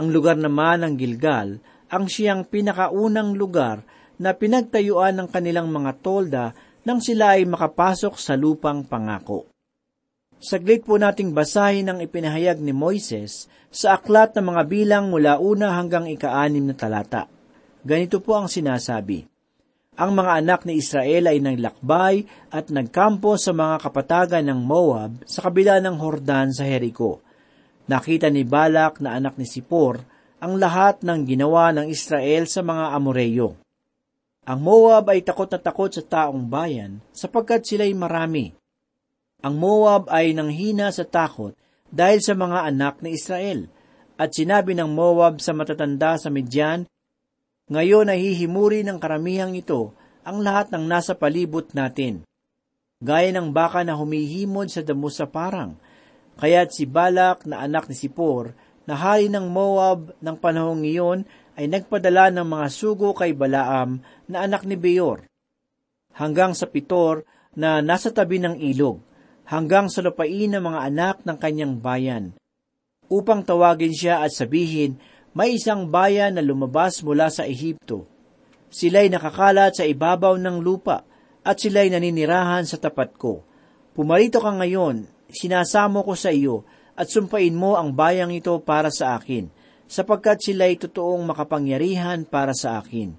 Ang 0.00 0.08
lugar 0.08 0.40
naman 0.40 0.82
ng 0.82 0.94
Gilgal 0.96 1.60
ang 1.92 2.08
siyang 2.08 2.48
pinakaunang 2.48 3.36
lugar 3.36 3.84
na 4.16 4.32
pinagtayuan 4.32 5.20
ng 5.20 5.28
kanilang 5.28 5.68
mga 5.68 5.92
tolda 6.00 6.46
nang 6.82 6.98
sila 6.98 7.36
ay 7.38 7.44
makapasok 7.46 8.16
sa 8.18 8.34
lupang 8.34 8.82
pangako. 8.82 9.46
Saglit 10.42 10.82
po 10.82 10.98
nating 10.98 11.30
basahin 11.30 11.86
ang 11.86 12.02
ipinahayag 12.02 12.58
ni 12.58 12.74
Moises 12.74 13.46
sa 13.70 13.94
aklat 13.94 14.34
ng 14.34 14.42
mga 14.50 14.62
bilang 14.66 15.04
mula 15.06 15.38
una 15.38 15.78
hanggang 15.78 16.10
ikaanim 16.10 16.66
na 16.66 16.74
talata. 16.74 17.30
Ganito 17.86 18.18
po 18.18 18.34
ang 18.34 18.50
sinasabi, 18.50 19.31
ang 19.92 20.16
mga 20.16 20.40
anak 20.40 20.60
ni 20.64 20.80
Israel 20.80 21.28
ay 21.28 21.38
naglakbay 21.44 22.24
at 22.48 22.72
nagkampo 22.72 23.36
sa 23.36 23.52
mga 23.52 23.76
kapatagan 23.84 24.44
ng 24.48 24.60
Moab 24.64 25.20
sa 25.28 25.44
kabila 25.44 25.84
ng 25.84 26.00
Hordan 26.00 26.48
sa 26.48 26.64
Jericho. 26.64 27.20
Nakita 27.92 28.32
ni 28.32 28.40
Balak 28.48 29.04
na 29.04 29.20
anak 29.20 29.36
ni 29.36 29.44
Sipor 29.44 30.00
ang 30.40 30.56
lahat 30.56 31.04
ng 31.04 31.28
ginawa 31.28 31.76
ng 31.76 31.92
Israel 31.92 32.48
sa 32.48 32.64
mga 32.64 32.96
Amoreyo. 32.96 33.60
Ang 34.48 34.58
Moab 34.64 35.12
ay 35.12 35.22
takot 35.22 35.46
na 35.46 35.60
takot 35.60 35.92
sa 35.92 36.02
taong 36.02 36.48
bayan 36.48 36.98
sapagkat 37.12 37.62
sila'y 37.62 37.92
marami. 37.92 38.50
Ang 39.44 39.54
Moab 39.60 40.08
ay 40.08 40.32
nanghina 40.32 40.88
sa 40.88 41.04
takot 41.04 41.52
dahil 41.92 42.24
sa 42.24 42.32
mga 42.32 42.64
anak 42.64 43.04
ni 43.04 43.14
Israel. 43.14 43.68
At 44.16 44.32
sinabi 44.32 44.72
ng 44.72 44.88
Moab 44.88 45.38
sa 45.38 45.52
matatanda 45.52 46.16
sa 46.16 46.32
Midian 46.32 46.88
ngayon 47.72 48.12
ay 48.12 48.20
hihimuri 48.20 48.84
ng 48.84 49.00
karamihang 49.00 49.56
ito 49.56 49.96
ang 50.28 50.44
lahat 50.44 50.68
ng 50.68 50.84
nasa 50.84 51.16
palibot 51.16 51.72
natin. 51.72 52.22
Gaya 53.02 53.32
ng 53.34 53.50
baka 53.50 53.82
na 53.82 53.96
humihimod 53.96 54.68
sa 54.68 54.84
damo 54.84 55.08
sa 55.08 55.26
parang. 55.26 55.74
Kaya't 56.38 56.70
si 56.70 56.84
Balak 56.86 57.48
na 57.48 57.64
anak 57.64 57.90
ni 57.90 57.96
Sipor, 57.96 58.54
na 58.86 58.94
hari 58.94 59.32
ng 59.32 59.48
Moab 59.50 60.14
ng 60.20 60.36
panahong 60.38 60.84
iyon, 60.86 61.26
ay 61.58 61.66
nagpadala 61.68 62.32
ng 62.32 62.46
mga 62.46 62.66
sugo 62.72 63.12
kay 63.16 63.34
Balaam 63.34 64.00
na 64.28 64.44
anak 64.46 64.68
ni 64.68 64.76
Beor. 64.76 65.26
Hanggang 66.12 66.52
sa 66.52 66.68
Pitor 66.68 67.24
na 67.56 67.80
nasa 67.80 68.12
tabi 68.12 68.40
ng 68.40 68.60
ilog, 68.60 69.00
hanggang 69.48 69.88
sa 69.88 70.04
lupain 70.04 70.48
ng 70.52 70.62
mga 70.62 70.80
anak 70.92 71.16
ng 71.24 71.36
kanyang 71.40 71.74
bayan, 71.80 72.24
upang 73.12 73.44
tawagin 73.44 73.92
siya 73.92 74.24
at 74.24 74.32
sabihin, 74.32 74.96
may 75.32 75.56
isang 75.56 75.88
bayan 75.88 76.36
na 76.36 76.44
lumabas 76.44 77.00
mula 77.00 77.32
sa 77.32 77.48
Ehipto. 77.48 78.04
Sila'y 78.68 79.08
nakakalat 79.08 79.80
sa 79.80 79.84
ibabaw 79.88 80.36
ng 80.36 80.60
lupa 80.60 81.04
at 81.40 81.56
sila'y 81.56 81.88
naninirahan 81.88 82.68
sa 82.68 82.76
tapat 82.76 83.16
ko. 83.16 83.40
Pumarito 83.96 84.40
ka 84.40 84.52
ngayon, 84.52 85.08
sinasamo 85.32 86.04
ko 86.04 86.12
sa 86.12 86.32
iyo 86.32 86.68
at 86.92 87.08
sumpain 87.08 87.52
mo 87.56 87.80
ang 87.80 87.96
bayang 87.96 88.32
ito 88.32 88.52
para 88.60 88.92
sa 88.92 89.16
akin, 89.16 89.48
sapagkat 89.88 90.44
sila'y 90.44 90.76
totoong 90.76 91.24
makapangyarihan 91.24 92.28
para 92.28 92.52
sa 92.52 92.80
akin. 92.80 93.16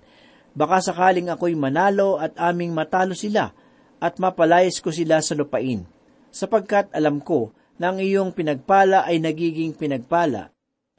Baka 0.53 0.85
sakaling 0.85 1.33
ako'y 1.33 1.57
manalo 1.57 2.21
at 2.21 2.37
aming 2.37 2.77
matalo 2.77 3.17
sila, 3.17 3.49
at 3.97 4.21
mapalayas 4.21 4.77
ko 4.77 4.93
sila 4.93 5.17
sa 5.25 5.33
lupain, 5.33 5.81
sapagkat 6.29 6.93
alam 6.93 7.17
ko 7.17 7.49
na 7.81 7.89
ang 7.89 7.97
iyong 7.97 8.29
pinagpala 8.37 9.09
ay 9.09 9.17
nagiging 9.17 9.73
pinagpala, 9.73 10.52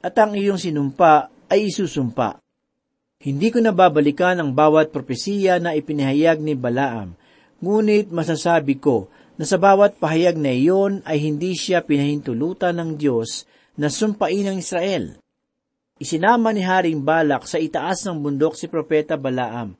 at 0.05 0.13
ang 0.21 0.37
iyong 0.37 0.61
sinumpa 0.61 1.33
ay 1.49 1.73
isusumpa. 1.73 2.37
Hindi 3.25 3.49
ko 3.49 3.57
nababalikan 3.57 4.37
ang 4.37 4.53
bawat 4.53 4.93
propesiya 4.93 5.57
na 5.57 5.73
ipinahayag 5.73 6.45
ni 6.45 6.53
Balaam, 6.53 7.17
ngunit 7.57 8.13
masasabi 8.13 8.77
ko 8.77 9.09
na 9.41 9.49
sa 9.49 9.57
bawat 9.57 9.97
pahayag 9.97 10.37
na 10.37 10.53
iyon 10.53 11.01
ay 11.09 11.25
hindi 11.25 11.57
siya 11.57 11.81
pinahintulutan 11.81 12.77
ng 12.77 13.01
Diyos 13.01 13.49
na 13.73 13.89
sumpain 13.89 14.45
ng 14.45 14.61
Israel. 14.61 15.17
Isinama 15.97 16.53
ni 16.53 16.61
Haring 16.61 17.01
Balak 17.01 17.49
sa 17.49 17.57
itaas 17.57 18.05
ng 18.05 18.21
bundok 18.21 18.53
si 18.53 18.69
Propeta 18.69 19.17
Balaam, 19.17 19.73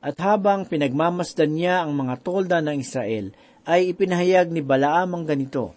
at 0.00 0.16
habang 0.22 0.64
pinagmamasdan 0.64 1.52
niya 1.52 1.82
ang 1.84 1.92
mga 1.92 2.14
tolda 2.22 2.58
ng 2.62 2.80
Israel, 2.80 3.34
ay 3.66 3.92
ipinahayag 3.92 4.48
ni 4.48 4.62
Balaam 4.62 5.20
ang 5.20 5.24
ganito, 5.26 5.74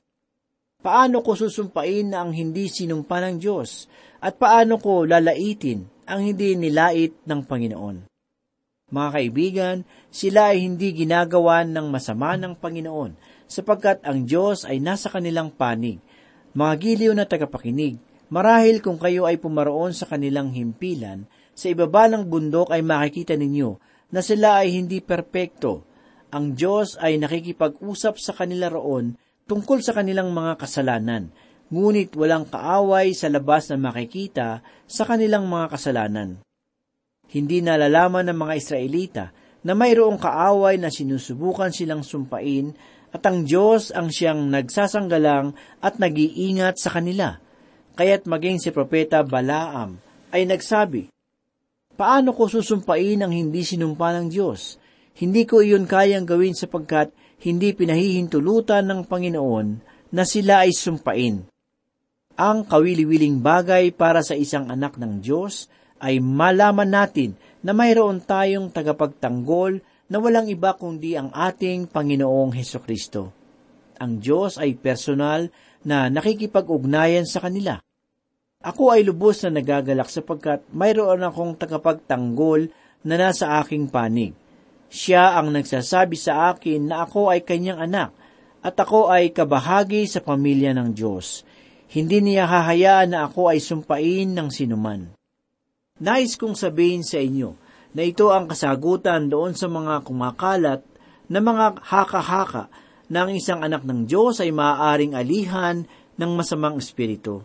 Paano 0.79 1.19
ko 1.19 1.35
susumpain 1.35 2.07
na 2.07 2.23
ang 2.23 2.31
hindi 2.31 2.71
sinumpa 2.71 3.19
ng 3.19 3.35
Diyos? 3.35 3.91
At 4.23 4.39
paano 4.39 4.79
ko 4.79 5.03
lalaitin 5.03 5.83
ang 6.07 6.23
hindi 6.23 6.55
nilait 6.55 7.19
ng 7.27 7.43
Panginoon? 7.43 8.07
Mga 8.87 9.09
kaibigan, 9.11 9.77
sila 10.07 10.55
ay 10.55 10.63
hindi 10.63 10.95
ginagawan 10.95 11.75
ng 11.75 11.91
masama 11.91 12.39
ng 12.39 12.55
Panginoon 12.55 13.11
sapagkat 13.43 14.07
ang 14.07 14.23
Diyos 14.23 14.63
ay 14.63 14.79
nasa 14.79 15.11
kanilang 15.11 15.51
panig. 15.51 15.99
Mga 16.55 16.73
giliw 16.79 17.11
na 17.11 17.27
tagapakinig, 17.27 17.99
marahil 18.31 18.79
kung 18.79 18.95
kayo 18.95 19.27
ay 19.27 19.35
pumaroon 19.35 19.91
sa 19.91 20.07
kanilang 20.07 20.55
himpilan, 20.55 21.27
sa 21.59 21.67
ibaba 21.67 22.07
ng 22.07 22.23
bundok 22.23 22.71
ay 22.71 22.79
makikita 22.87 23.35
ninyo 23.35 23.75
na 24.15 24.23
sila 24.23 24.63
ay 24.63 24.79
hindi 24.79 25.03
perpekto. 25.03 25.83
Ang 26.31 26.55
Diyos 26.55 26.95
ay 27.03 27.19
nakikipag-usap 27.19 28.15
sa 28.15 28.31
kanila 28.31 28.71
roon 28.71 29.19
tungkol 29.49 29.81
sa 29.81 29.97
kanilang 29.97 30.29
mga 30.29 30.61
kasalanan, 30.61 31.33
ngunit 31.73 32.13
walang 32.13 32.45
kaaway 32.45 33.17
sa 33.17 33.33
labas 33.33 33.73
na 33.73 33.81
makikita 33.81 34.61
sa 34.85 35.03
kanilang 35.09 35.49
mga 35.49 35.73
kasalanan. 35.73 36.29
Hindi 37.33 37.65
nalalaman 37.65 38.29
ng 38.29 38.37
mga 38.37 38.53
Israelita 38.61 39.25
na 39.65 39.73
mayroong 39.73 40.21
kaaway 40.21 40.77
na 40.77 40.93
sinusubukan 40.93 41.73
silang 41.73 42.05
sumpain 42.05 42.77
at 43.09 43.25
ang 43.25 43.41
Diyos 43.41 43.89
ang 43.89 44.13
siyang 44.13 44.53
nagsasanggalang 44.53 45.57
at 45.81 45.97
nag-iingat 45.97 46.77
sa 46.77 46.93
kanila. 46.93 47.41
Kaya't 47.97 48.29
maging 48.29 48.61
si 48.61 48.69
Propeta 48.69 49.25
Balaam 49.25 49.97
ay 50.29 50.45
nagsabi, 50.45 51.09
Paano 51.99 52.31
ko 52.31 52.47
susumpain 52.47 53.19
ang 53.19 53.35
hindi 53.35 53.59
sinumpa 53.59 54.15
ng 54.15 54.31
Diyos? 54.31 54.79
Hindi 55.19 55.43
ko 55.43 55.59
iyon 55.59 55.83
kayang 55.83 56.23
gawin 56.23 56.55
sapagkat 56.55 57.11
hindi 57.39 57.71
pinahihintulutan 57.71 58.83
ng 58.87 59.01
Panginoon 59.07 59.67
na 60.11 60.23
sila 60.27 60.67
ay 60.67 60.75
sumpain. 60.75 61.45
Ang 62.39 62.57
kawili-wiling 62.67 63.43
bagay 63.43 63.91
para 63.91 64.23
sa 64.23 64.35
isang 64.35 64.71
anak 64.71 64.95
ng 64.95 65.19
Diyos 65.19 65.67
ay 65.99 66.23
malaman 66.23 66.87
natin 66.87 67.35
na 67.59 67.75
mayroon 67.75 68.23
tayong 68.23 68.71
tagapagtanggol 68.71 69.83
na 70.09 70.17
walang 70.17 70.47
iba 70.47 70.73
kundi 70.73 71.19
ang 71.19 71.29
ating 71.35 71.91
Panginoong 71.91 72.55
Heso 72.55 72.79
Kristo. 72.79 73.35
Ang 73.99 74.23
Diyos 74.23 74.55
ay 74.55 74.79
personal 74.79 75.51
na 75.83 76.07
nakikipag-ugnayan 76.07 77.27
sa 77.27 77.43
kanila. 77.43 77.77
Ako 78.59 78.95
ay 78.95 79.07
lubos 79.07 79.43
na 79.47 79.59
nagagalak 79.59 80.11
sapagkat 80.11 80.63
mayroon 80.75 81.23
akong 81.23 81.55
tagapagtanggol 81.55 82.67
na 83.07 83.15
nasa 83.15 83.59
aking 83.63 83.87
panig. 83.87 84.35
Siya 84.89 85.37
ang 85.37 85.53
nagsasabi 85.53 86.17
sa 86.17 86.53
akin 86.53 86.89
na 86.89 87.05
ako 87.05 87.29
ay 87.29 87.45
kanyang 87.45 87.85
anak 87.85 88.09
at 88.65 88.75
ako 88.75 89.13
ay 89.13 89.31
kabahagi 89.31 90.09
sa 90.09 90.19
pamilya 90.19 90.73
ng 90.73 90.91
Diyos. 90.91 91.45
Hindi 91.89 92.21
niya 92.21 92.49
hahayaan 92.49 93.13
na 93.13 93.29
ako 93.29 93.53
ay 93.53 93.61
sumpain 93.61 94.33
ng 94.33 94.49
sinuman. 94.49 95.09
Nais 96.01 96.37
kong 96.37 96.57
sabihin 96.57 97.05
sa 97.05 97.21
inyo 97.21 97.53
na 97.93 98.01
ito 98.05 98.29
ang 98.29 98.49
kasagutan 98.49 99.29
doon 99.29 99.57
sa 99.57 99.69
mga 99.69 100.05
kumakalat 100.05 100.81
na 101.29 101.39
mga 101.41 101.81
haka-haka 101.85 102.69
na 103.09 103.25
ang 103.25 103.33
isang 103.33 103.65
anak 103.65 103.85
ng 103.85 104.05
Diyos 104.05 104.41
ay 104.41 104.53
maaaring 104.53 105.17
alihan 105.17 105.85
ng 106.17 106.31
masamang 106.33 106.77
espiritu. 106.77 107.41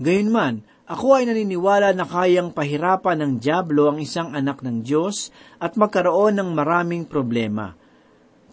Gayunman, 0.00 0.66
ako 0.90 1.22
ay 1.22 1.30
naniniwala 1.30 1.94
na 1.94 2.02
kayang 2.02 2.50
pahirapan 2.50 3.22
ng 3.22 3.32
Diablo 3.38 3.94
ang 3.94 4.02
isang 4.02 4.34
anak 4.34 4.58
ng 4.66 4.82
Diyos 4.82 5.30
at 5.62 5.78
magkaroon 5.78 6.42
ng 6.42 6.50
maraming 6.50 7.06
problema. 7.06 7.78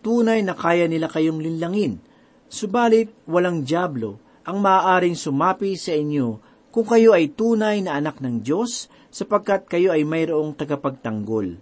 Tunay 0.06 0.46
na 0.46 0.54
kaya 0.54 0.86
nila 0.86 1.10
kayong 1.10 1.42
linlangin, 1.42 1.98
subalit 2.46 3.10
walang 3.26 3.66
Diablo 3.66 4.22
ang 4.46 4.62
maaaring 4.62 5.18
sumapi 5.18 5.74
sa 5.82 5.98
inyo 5.98 6.38
kung 6.70 6.86
kayo 6.86 7.18
ay 7.18 7.34
tunay 7.34 7.82
na 7.82 7.98
anak 7.98 8.22
ng 8.22 8.46
Diyos 8.46 8.86
sapagkat 9.10 9.66
kayo 9.66 9.90
ay 9.90 10.06
mayroong 10.06 10.54
tagapagtanggol. 10.54 11.58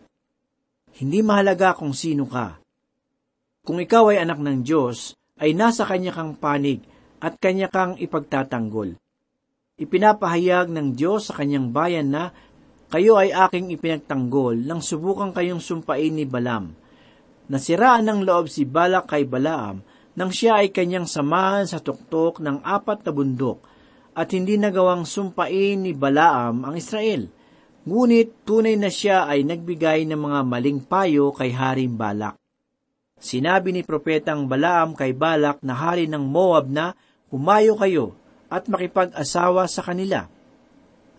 Hindi 0.92 1.20
mahalaga 1.24 1.72
kung 1.72 1.96
sino 1.96 2.28
ka. 2.28 2.60
Kung 3.64 3.80
ikaw 3.80 4.12
ay 4.12 4.28
anak 4.28 4.44
ng 4.44 4.60
Diyos, 4.68 5.16
ay 5.40 5.56
nasa 5.56 5.88
kanya 5.88 6.12
kang 6.12 6.36
panig 6.36 6.84
at 7.24 7.40
kanya 7.40 7.72
kang 7.72 7.96
ipagtatanggol. 7.96 9.00
Ipinapahayag 9.76 10.72
ng 10.72 10.96
Diyos 10.96 11.28
sa 11.28 11.36
kanyang 11.36 11.76
bayan 11.76 12.08
na 12.08 12.32
kayo 12.88 13.20
ay 13.20 13.36
aking 13.36 13.76
ipinagtanggol 13.76 14.56
nang 14.56 14.80
subukan 14.80 15.36
kayong 15.36 15.60
sumpain 15.60 16.16
ni 16.16 16.24
Balam. 16.24 16.72
Nasiraan 17.52 18.08
ng 18.08 18.24
loob 18.24 18.48
si 18.48 18.64
Balak 18.64 19.12
kay 19.12 19.28
Balaam 19.28 19.84
nang 20.16 20.32
siya 20.32 20.64
ay 20.64 20.72
kanyang 20.72 21.12
samahan 21.12 21.68
sa 21.68 21.84
tuktok 21.84 22.40
ng 22.40 22.64
apat 22.64 23.04
na 23.04 23.12
bundok 23.12 23.60
at 24.16 24.32
hindi 24.32 24.56
nagawang 24.56 25.04
sumpain 25.04 25.84
ni 25.84 25.92
Balaam 25.92 26.64
ang 26.64 26.80
Israel. 26.80 27.28
Ngunit 27.84 28.48
tunay 28.48 28.80
na 28.80 28.88
siya 28.88 29.28
ay 29.28 29.44
nagbigay 29.44 30.08
ng 30.08 30.16
mga 30.16 30.40
maling 30.48 30.88
payo 30.88 31.36
kay 31.36 31.52
Haring 31.52 32.00
Balak. 32.00 32.40
Sinabi 33.20 33.76
ni 33.76 33.84
Propetang 33.84 34.48
Balaam 34.48 34.96
kay 34.96 35.12
Balak 35.12 35.60
na 35.68 35.76
hari 35.76 36.08
ng 36.08 36.24
Moab 36.24 36.72
na 36.72 36.96
humayo 37.28 37.76
kayo 37.76 38.16
at 38.50 38.70
makipag-asawa 38.70 39.66
sa 39.70 39.82
kanila. 39.82 40.30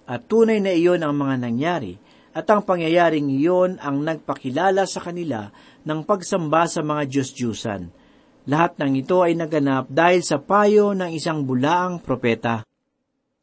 At 0.06 0.30
tunay 0.30 0.62
na 0.62 0.70
iyon 0.70 1.02
ang 1.02 1.14
mga 1.18 1.34
nangyari, 1.42 1.98
at 2.36 2.44
ang 2.52 2.62
pangyayaring 2.62 3.32
iyon 3.32 3.80
ang 3.80 4.04
nagpakilala 4.04 4.84
sa 4.84 5.00
kanila 5.00 5.48
ng 5.88 6.04
pagsamba 6.04 6.68
sa 6.68 6.84
mga 6.84 7.08
Diyos-Diyusan. 7.08 7.88
Lahat 8.46 8.76
ng 8.76 8.92
ito 9.00 9.24
ay 9.24 9.34
naganap 9.34 9.88
dahil 9.90 10.20
sa 10.20 10.38
payo 10.38 10.92
ng 10.92 11.10
isang 11.16 11.42
bulaang 11.42 11.98
propeta. 11.98 12.62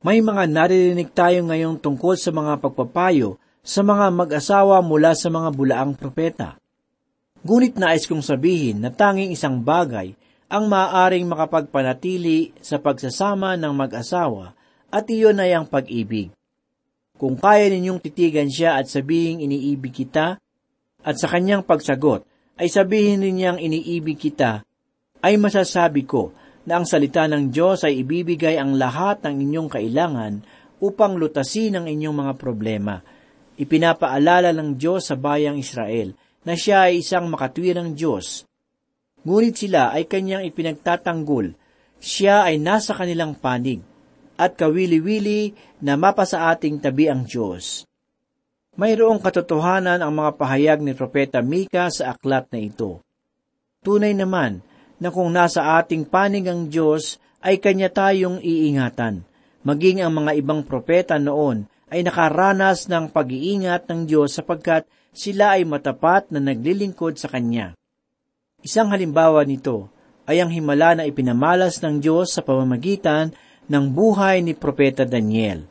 May 0.05 0.21
mga 0.21 0.45
naririnig 0.45 1.09
tayo 1.11 1.41
ngayong 1.47 1.81
tungkol 1.81 2.15
sa 2.15 2.29
mga 2.29 2.61
pagpapayo 2.61 3.41
sa 3.63 3.81
mga 3.81 4.11
mag-asawa 4.11 4.83
mula 4.83 5.15
sa 5.15 5.31
mga 5.31 5.49
bulaang 5.55 5.95
propeta. 5.95 6.59
Ngunit 7.43 7.75
nais 7.75 8.07
kong 8.07 8.23
sabihin 8.23 8.83
na 8.83 8.91
tanging 8.91 9.31
isang 9.31 9.59
bagay 9.59 10.15
ang 10.53 10.69
maaaring 10.69 11.25
makapagpanatili 11.25 12.53
sa 12.61 12.77
pagsasama 12.77 13.57
ng 13.57 13.73
mag-asawa 13.73 14.53
at 14.93 15.09
iyon 15.09 15.41
ay 15.41 15.57
ang 15.57 15.65
pag-ibig. 15.65 16.29
Kung 17.17 17.41
kaya 17.41 17.65
ninyong 17.73 17.97
titigan 17.97 18.53
siya 18.53 18.77
at 18.77 18.85
sabihin 18.85 19.41
iniibig 19.41 19.89
kita, 19.89 20.37
at 21.03 21.15
sa 21.17 21.25
kanyang 21.25 21.65
pagsagot 21.65 22.21
ay 22.61 22.69
sabihin 22.69 23.25
ninyang 23.25 23.57
iniibig 23.57 24.21
kita, 24.21 24.61
ay 25.25 25.41
masasabi 25.41 26.05
ko 26.05 26.29
na 26.69 26.77
ang 26.77 26.85
salita 26.85 27.25
ng 27.25 27.49
Diyos 27.49 27.81
ay 27.81 28.05
ibibigay 28.05 28.61
ang 28.61 28.77
lahat 28.77 29.25
ng 29.25 29.41
inyong 29.49 29.69
kailangan 29.73 30.33
upang 30.85 31.17
lutasin 31.17 31.81
ang 31.81 31.89
inyong 31.89 32.13
mga 32.13 32.33
problema. 32.37 33.01
Ipinapaalala 33.57 34.53
ng 34.53 34.77
Diyos 34.77 35.09
sa 35.09 35.17
bayang 35.17 35.57
Israel 35.57 36.13
na 36.45 36.53
siya 36.53 36.93
ay 36.93 37.01
isang 37.01 37.25
makatwirang 37.33 37.97
Diyos. 37.97 38.45
Ngunit 39.23 39.55
sila 39.55 39.95
ay 39.95 40.07
kanyang 40.07 40.43
ipinagtatanggol. 40.47 41.55
Siya 42.03 42.43
ay 42.43 42.59
nasa 42.59 42.91
kanilang 42.91 43.39
panig 43.39 43.79
at 44.35 44.59
kawili-wili 44.59 45.55
na 45.79 45.95
mapa 45.95 46.27
ating 46.27 46.83
tabi 46.83 47.07
ang 47.07 47.23
Diyos. 47.23 47.87
Mayroong 48.75 49.21
katotohanan 49.21 50.01
ang 50.01 50.11
mga 50.11 50.31
pahayag 50.35 50.79
ni 50.81 50.91
Propeta 50.97 51.39
Mika 51.39 51.87
sa 51.93 52.17
aklat 52.17 52.49
na 52.49 52.59
ito. 52.59 52.99
Tunay 53.85 54.17
naman 54.17 54.65
na 54.97 55.13
kung 55.13 55.29
nasa 55.29 55.77
ating 55.79 56.09
panig 56.09 56.47
ang 56.47 56.71
Diyos, 56.71 57.21
ay 57.43 57.59
kanya 57.59 57.91
tayong 57.91 58.39
iingatan. 58.39 59.27
Maging 59.67 59.99
ang 59.99 60.15
mga 60.15 60.31
ibang 60.39 60.63
propeta 60.63 61.19
noon 61.19 61.67
ay 61.91 62.01
nakaranas 62.01 62.87
ng 62.87 63.11
pag-iingat 63.11 63.85
ng 63.91 64.07
Diyos 64.07 64.39
sapagkat 64.39 64.87
sila 65.11 65.59
ay 65.59 65.67
matapat 65.67 66.31
na 66.31 66.39
naglilingkod 66.39 67.19
sa 67.19 67.27
Kanya. 67.27 67.75
Isang 68.63 68.95
halimbawa 68.95 69.43
nito 69.43 69.91
ay 70.23 70.39
ang 70.39 70.47
himala 70.47 70.95
na 70.95 71.03
ipinamalas 71.03 71.83
ng 71.83 71.99
Diyos 71.99 72.31
sa 72.31 72.39
pamamagitan 72.39 73.35
ng 73.67 73.85
buhay 73.91 74.39
ni 74.39 74.55
Propeta 74.55 75.03
Daniel. 75.03 75.67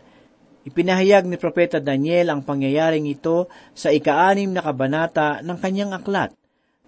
Ipinahayag 0.69 1.25
ni 1.25 1.41
Propeta 1.41 1.81
Daniel 1.81 2.29
ang 2.29 2.45
pangyayaring 2.45 3.09
ito 3.09 3.49
sa 3.73 3.89
ikaanim 3.89 4.53
na 4.53 4.61
kabanata 4.61 5.41
ng 5.41 5.57
kanyang 5.57 5.97
aklat 5.97 6.37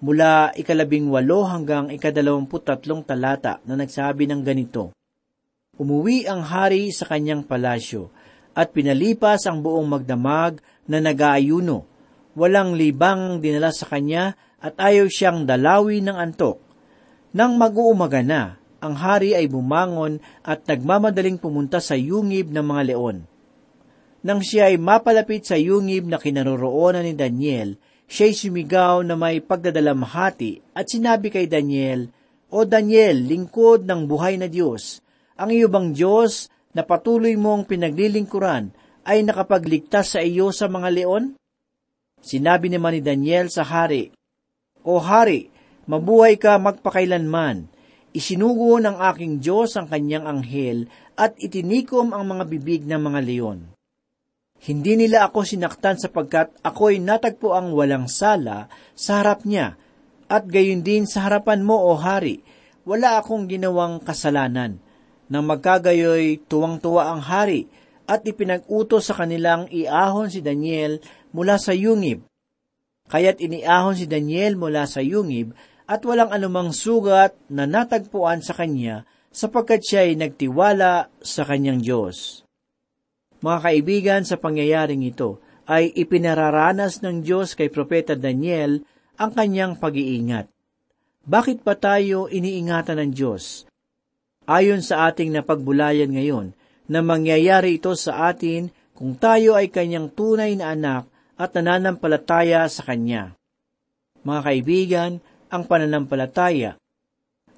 mula 0.05 0.53
ikalabing 0.53 1.09
walo 1.09 1.49
hanggang 1.49 1.89
ikadalawamput 1.89 2.69
tatlong 2.69 3.01
talata 3.01 3.65
na 3.65 3.73
nagsabi 3.73 4.29
ng 4.29 4.45
ganito, 4.45 4.93
Umuwi 5.81 6.29
ang 6.29 6.45
hari 6.45 6.93
sa 6.93 7.09
kanyang 7.09 7.49
palasyo 7.49 8.13
at 8.53 8.77
pinalipas 8.77 9.49
ang 9.49 9.65
buong 9.65 9.89
magdamag 9.89 10.61
na 10.85 11.01
nag-aayuno. 11.01 11.89
Walang 12.37 12.77
libang 12.77 13.41
dinala 13.41 13.73
sa 13.73 13.89
kanya 13.89 14.37
at 14.65 14.81
ayaw 14.81 15.05
siyang 15.13 15.45
dalawi 15.45 16.01
ng 16.01 16.17
antok. 16.17 16.57
Nang 17.37 17.61
mag-uumaga 17.61 18.25
na, 18.25 18.57
ang 18.81 18.97
hari 18.97 19.37
ay 19.37 19.45
bumangon 19.45 20.25
at 20.41 20.65
nagmamadaling 20.65 21.37
pumunta 21.37 21.85
sa 21.85 21.93
yungib 21.93 22.49
ng 22.49 22.65
mga 22.65 22.83
leon. 22.93 23.29
Nang 24.25 24.41
siya 24.41 24.73
ay 24.73 24.81
mapalapit 24.81 25.45
sa 25.45 25.61
yungib 25.61 26.09
na 26.09 26.17
kinaroroonan 26.17 27.05
ni 27.05 27.13
Daniel, 27.13 27.77
siya'y 28.09 28.33
sumigaw 28.33 29.05
na 29.05 29.21
may 29.21 29.45
pagdadalamhati 29.45 30.73
at 30.73 30.89
sinabi 30.89 31.29
kay 31.29 31.45
Daniel, 31.45 32.09
O 32.49 32.65
Daniel, 32.65 33.21
lingkod 33.21 33.85
ng 33.85 34.07
buhay 34.09 34.41
na 34.41 34.49
Diyos, 34.49 35.05
ang 35.35 35.51
iyo 35.51 35.67
bang 35.67 35.91
Diyos 35.91 36.49
na 36.71 36.87
patuloy 36.87 37.35
mong 37.35 37.67
pinaglilingkuran 37.67 38.71
ay 39.03 39.27
nakapagligtas 39.27 40.17
sa 40.17 40.21
iyo 40.23 40.55
sa 40.55 40.71
mga 40.71 40.89
leon? 40.95 41.25
Sinabi 42.23 42.71
naman 42.71 42.97
ni 42.97 43.01
Daniel 43.03 43.51
sa 43.51 43.67
hari, 43.67 44.14
O 44.85 45.01
hari, 45.01 45.49
mabuhay 45.89 46.37
ka 46.37 46.61
magpakailanman. 46.61 47.73
Isinugo 48.13 48.77
ng 48.79 49.01
aking 49.01 49.41
Diyos 49.41 49.75
ang 49.81 49.89
kanyang 49.89 50.29
anghel 50.29 50.87
at 51.17 51.35
itinikom 51.41 52.13
ang 52.13 52.37
mga 52.37 52.45
bibig 52.47 52.85
ng 52.85 53.01
mga 53.01 53.21
leon. 53.25 53.59
Hindi 54.61 54.93
nila 55.01 55.27
ako 55.27 55.43
sinaktan 55.43 55.97
sapagkat 55.97 56.55
ako'y 56.63 57.01
natagpo 57.01 57.57
ang 57.57 57.73
walang 57.73 58.07
sala 58.07 58.69
sa 58.95 59.25
harap 59.25 59.43
niya, 59.49 59.75
at 60.29 60.47
gayon 60.47 60.81
din 60.81 61.05
sa 61.05 61.27
harapan 61.27 61.61
mo, 61.65 61.81
O 61.81 61.97
Hari, 61.99 62.41
wala 62.85 63.21
akong 63.21 63.49
ginawang 63.49 64.01
kasalanan. 64.05 64.81
Nang 65.29 65.49
magkagayoy, 65.49 66.45
tuwang-tuwa 66.45 67.13
ang 67.13 67.25
hari, 67.25 67.69
at 68.05 68.25
ipinag-utos 68.29 69.09
sa 69.09 69.17
kanilang 69.17 69.65
iahon 69.73 70.29
si 70.29 70.45
Daniel 70.45 71.01
mula 71.33 71.57
sa 71.57 71.73
yungib. 71.73 72.29
Kaya't 73.15 73.39
iniahon 73.39 73.95
si 73.95 74.11
Daniel 74.11 74.59
mula 74.59 74.91
sa 74.91 74.99
yungib 74.99 75.55
at 75.87 76.03
walang 76.03 76.35
anumang 76.35 76.75
sugat 76.75 77.39
na 77.47 77.63
natagpuan 77.63 78.43
sa 78.43 78.59
kanya 78.59 79.07
sapagkat 79.31 79.87
siya 79.87 80.11
ay 80.11 80.19
nagtiwala 80.19 81.15
sa 81.23 81.47
kanyang 81.47 81.79
Diyos. 81.79 82.43
Mga 83.39 83.59
kaibigan, 83.63 84.23
sa 84.27 84.35
pangyayaring 84.35 85.07
ito 85.07 85.39
ay 85.71 85.95
ipinararanas 85.95 87.07
ng 87.07 87.23
Diyos 87.23 87.55
kay 87.55 87.71
Propeta 87.71 88.19
Daniel 88.19 88.83
ang 89.15 89.31
kanyang 89.31 89.79
pag-iingat. 89.79 90.51
Bakit 91.23 91.63
pa 91.63 91.79
tayo 91.79 92.27
iniingatan 92.27 92.99
ng 92.99 93.11
Diyos? 93.15 93.71
Ayon 94.51 94.83
sa 94.83 95.07
ating 95.07 95.31
napagbulayan 95.31 96.11
ngayon, 96.11 96.51
na 96.91 96.99
mangyayari 96.99 97.79
ito 97.79 97.95
sa 97.95 98.27
atin 98.27 98.75
kung 98.91 99.15
tayo 99.15 99.55
ay 99.55 99.71
kanyang 99.71 100.11
tunay 100.11 100.59
na 100.59 100.75
anak 100.75 101.14
at 101.35 101.51
nananampalataya 101.55 102.67
sa 102.71 102.83
Kanya. 102.87 103.35
Mga 104.23 104.41
kaibigan, 104.41 105.13
ang 105.51 105.67
pananampalataya, 105.67 106.79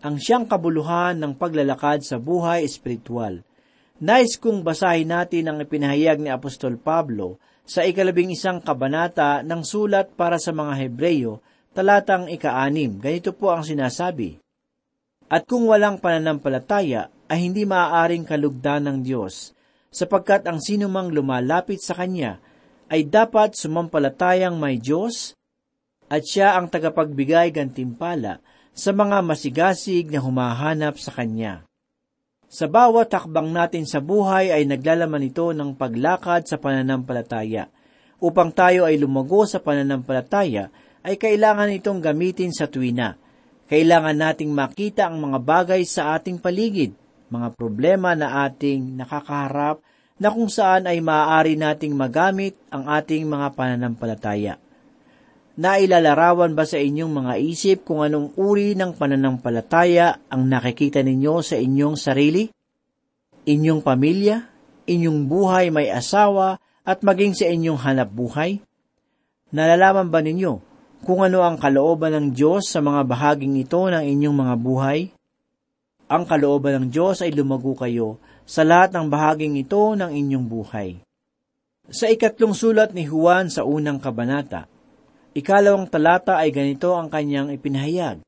ang 0.05 0.17
siyang 0.21 0.45
kabuluhan 0.45 1.17
ng 1.17 1.33
paglalakad 1.37 2.05
sa 2.05 2.21
buhay 2.21 2.63
espiritual. 2.63 3.41
Nais 3.97 4.37
kong 4.37 4.61
basahin 4.61 5.09
natin 5.09 5.49
ang 5.49 5.59
ipinahayag 5.65 6.21
ni 6.21 6.29
Apostol 6.29 6.77
Pablo 6.77 7.41
sa 7.65 7.83
ikalabing 7.83 8.31
isang 8.31 8.61
kabanata 8.61 9.41
ng 9.41 9.65
sulat 9.65 10.13
para 10.13 10.37
sa 10.37 10.53
mga 10.53 10.87
Hebreyo, 10.87 11.41
talatang 11.73 12.29
ika-anim. 12.29 13.01
Ganito 13.01 13.33
po 13.33 13.51
ang 13.51 13.65
sinasabi. 13.65 14.39
At 15.27 15.49
kung 15.49 15.67
walang 15.67 15.99
pananampalataya, 15.99 17.11
ay 17.27 17.43
hindi 17.43 17.67
maaaring 17.67 18.23
kalugdan 18.23 18.87
ng 18.87 18.99
Diyos, 19.03 19.51
sapagkat 19.91 20.47
ang 20.47 20.63
sinumang 20.63 21.11
lumalapit 21.11 21.83
sa 21.83 21.99
Kanya 21.99 22.39
ay 22.87 23.07
dapat 23.07 23.59
sumampalatayang 23.59 24.55
may 24.55 24.79
Diyos 24.79 25.35
at 26.07 26.23
siya 26.23 26.55
ang 26.55 26.71
tagapagbigay 26.71 27.51
gantimpala 27.51 28.39
sa 28.77 28.95
mga 28.95 29.25
masigasig 29.25 30.07
na 30.13 30.23
humahanap 30.23 30.95
sa 31.01 31.11
Kanya. 31.11 31.67
Sa 32.47 32.71
bawat 32.71 33.11
takbang 33.11 33.51
natin 33.51 33.89
sa 33.91 33.99
buhay 33.99 34.55
ay 34.55 34.71
naglalaman 34.71 35.27
ito 35.27 35.51
ng 35.51 35.75
paglakad 35.75 36.47
sa 36.47 36.63
pananampalataya. 36.63 37.67
Upang 38.23 38.55
tayo 38.55 38.87
ay 38.87 39.03
lumago 39.03 39.43
sa 39.45 39.59
pananampalataya, 39.59 40.71
ay 41.03 41.19
kailangan 41.19 41.75
itong 41.75 41.99
gamitin 41.99 42.55
sa 42.55 42.71
tuwina. 42.71 43.19
Kailangan 43.67 44.15
nating 44.15 44.55
makita 44.55 45.11
ang 45.11 45.19
mga 45.19 45.39
bagay 45.43 45.83
sa 45.83 46.15
ating 46.15 46.39
paligid, 46.39 46.95
mga 47.35 47.51
problema 47.59 48.15
na 48.15 48.47
ating 48.47 48.95
nakakaharap 48.95 49.83
na 50.17 50.33
kung 50.33 50.49
saan 50.49 50.89
ay 50.89 51.05
maaari 51.05 51.61
nating 51.61 51.93
magamit 51.93 52.57
ang 52.73 52.89
ating 52.89 53.29
mga 53.29 53.53
pananampalataya. 53.53 54.57
Nailalarawan 55.57 56.53
ba 56.53 56.69
sa 56.69 56.77
inyong 56.77 57.13
mga 57.13 57.35
isip 57.41 57.89
kung 57.89 58.05
anong 58.05 58.37
uri 58.37 58.77
ng 58.77 58.93
pananampalataya 58.93 60.29
ang 60.29 60.45
nakikita 60.49 61.01
ninyo 61.01 61.41
sa 61.41 61.57
inyong 61.57 61.97
sarili? 61.97 62.45
Inyong 63.49 63.81
pamilya? 63.81 64.45
Inyong 64.85 65.25
buhay 65.25 65.73
may 65.73 65.89
asawa 65.89 66.61
at 66.85 67.01
maging 67.01 67.33
sa 67.33 67.49
inyong 67.49 67.81
hanap 67.81 68.13
buhay? 68.13 68.61
Nalalaman 69.49 70.13
ba 70.13 70.21
ninyo 70.21 70.53
kung 71.09 71.25
ano 71.25 71.41
ang 71.41 71.57
kalooban 71.57 72.13
ng 72.13 72.27
Diyos 72.37 72.69
sa 72.69 72.85
mga 72.85 73.09
bahaging 73.09 73.57
ito 73.57 73.81
ng 73.81 74.05
inyong 74.05 74.37
mga 74.37 74.55
buhay? 74.61 75.09
Ang 76.13 76.23
kalooban 76.29 76.85
ng 76.85 76.87
Diyos 76.93 77.25
ay 77.25 77.33
lumago 77.33 77.73
kayo 77.73 78.21
sa 78.47 78.63
lahat 78.63 78.95
ng 78.95 79.11
bahaging 79.11 79.59
ito 79.59 79.99
ng 79.99 80.15
inyong 80.15 80.47
buhay. 80.47 80.91
Sa 81.91 82.07
ikatlong 82.07 82.55
sulat 82.55 82.95
ni 82.95 83.07
Juan 83.07 83.51
sa 83.51 83.67
unang 83.67 83.99
kabanata, 83.99 84.71
ikalawang 85.35 85.91
talata 85.91 86.39
ay 86.39 86.55
ganito 86.55 86.95
ang 86.95 87.11
kanyang 87.11 87.51
ipinahayag. 87.51 88.23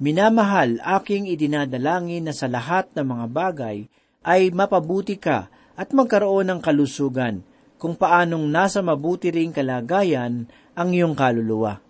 Minamahal, 0.00 0.80
aking 0.80 1.28
idinadalangin 1.28 2.24
na 2.24 2.32
sa 2.32 2.48
lahat 2.48 2.88
ng 2.96 3.04
mga 3.04 3.26
bagay 3.28 3.78
ay 4.24 4.48
mapabuti 4.48 5.20
ka 5.20 5.52
at 5.76 5.92
magkaroon 5.92 6.48
ng 6.48 6.60
kalusugan, 6.64 7.44
kung 7.76 7.96
paanong 7.96 8.48
nasa 8.48 8.80
mabuti 8.80 9.28
ring 9.28 9.52
kalagayan 9.52 10.48
ang 10.72 10.88
iyong 10.92 11.16
kaluluwa. 11.16 11.80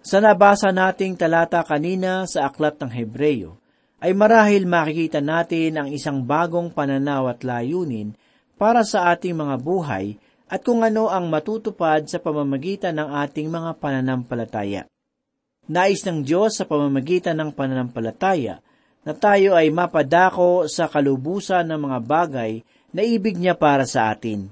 Sa 0.00 0.16
nabasa 0.16 0.72
nating 0.72 1.20
talata 1.20 1.60
kanina 1.60 2.24
sa 2.24 2.48
aklat 2.48 2.80
ng 2.80 2.88
Hebreyo, 2.88 3.59
ay 4.00 4.16
marahil 4.16 4.64
makikita 4.64 5.20
natin 5.20 5.76
ang 5.76 5.88
isang 5.92 6.24
bagong 6.24 6.72
pananaw 6.72 7.28
at 7.28 7.44
layunin 7.44 8.16
para 8.56 8.80
sa 8.80 9.12
ating 9.12 9.36
mga 9.36 9.60
buhay 9.60 10.16
at 10.50 10.64
kung 10.64 10.82
ano 10.82 11.12
ang 11.12 11.28
matutupad 11.28 12.08
sa 12.08 12.18
pamamagitan 12.18 12.96
ng 12.96 13.08
ating 13.22 13.46
mga 13.52 13.76
pananampalataya. 13.78 14.88
Nais 15.70 16.02
ng 16.02 16.26
Diyos 16.26 16.58
sa 16.58 16.66
pamamagitan 16.66 17.38
ng 17.38 17.54
pananampalataya 17.54 18.58
na 19.06 19.12
tayo 19.14 19.54
ay 19.54 19.70
mapadako 19.70 20.66
sa 20.66 20.90
kalubusan 20.90 21.68
ng 21.70 21.78
mga 21.78 21.98
bagay 22.02 22.52
na 22.90 23.06
ibig 23.06 23.38
niya 23.38 23.54
para 23.54 23.86
sa 23.86 24.10
atin. 24.10 24.50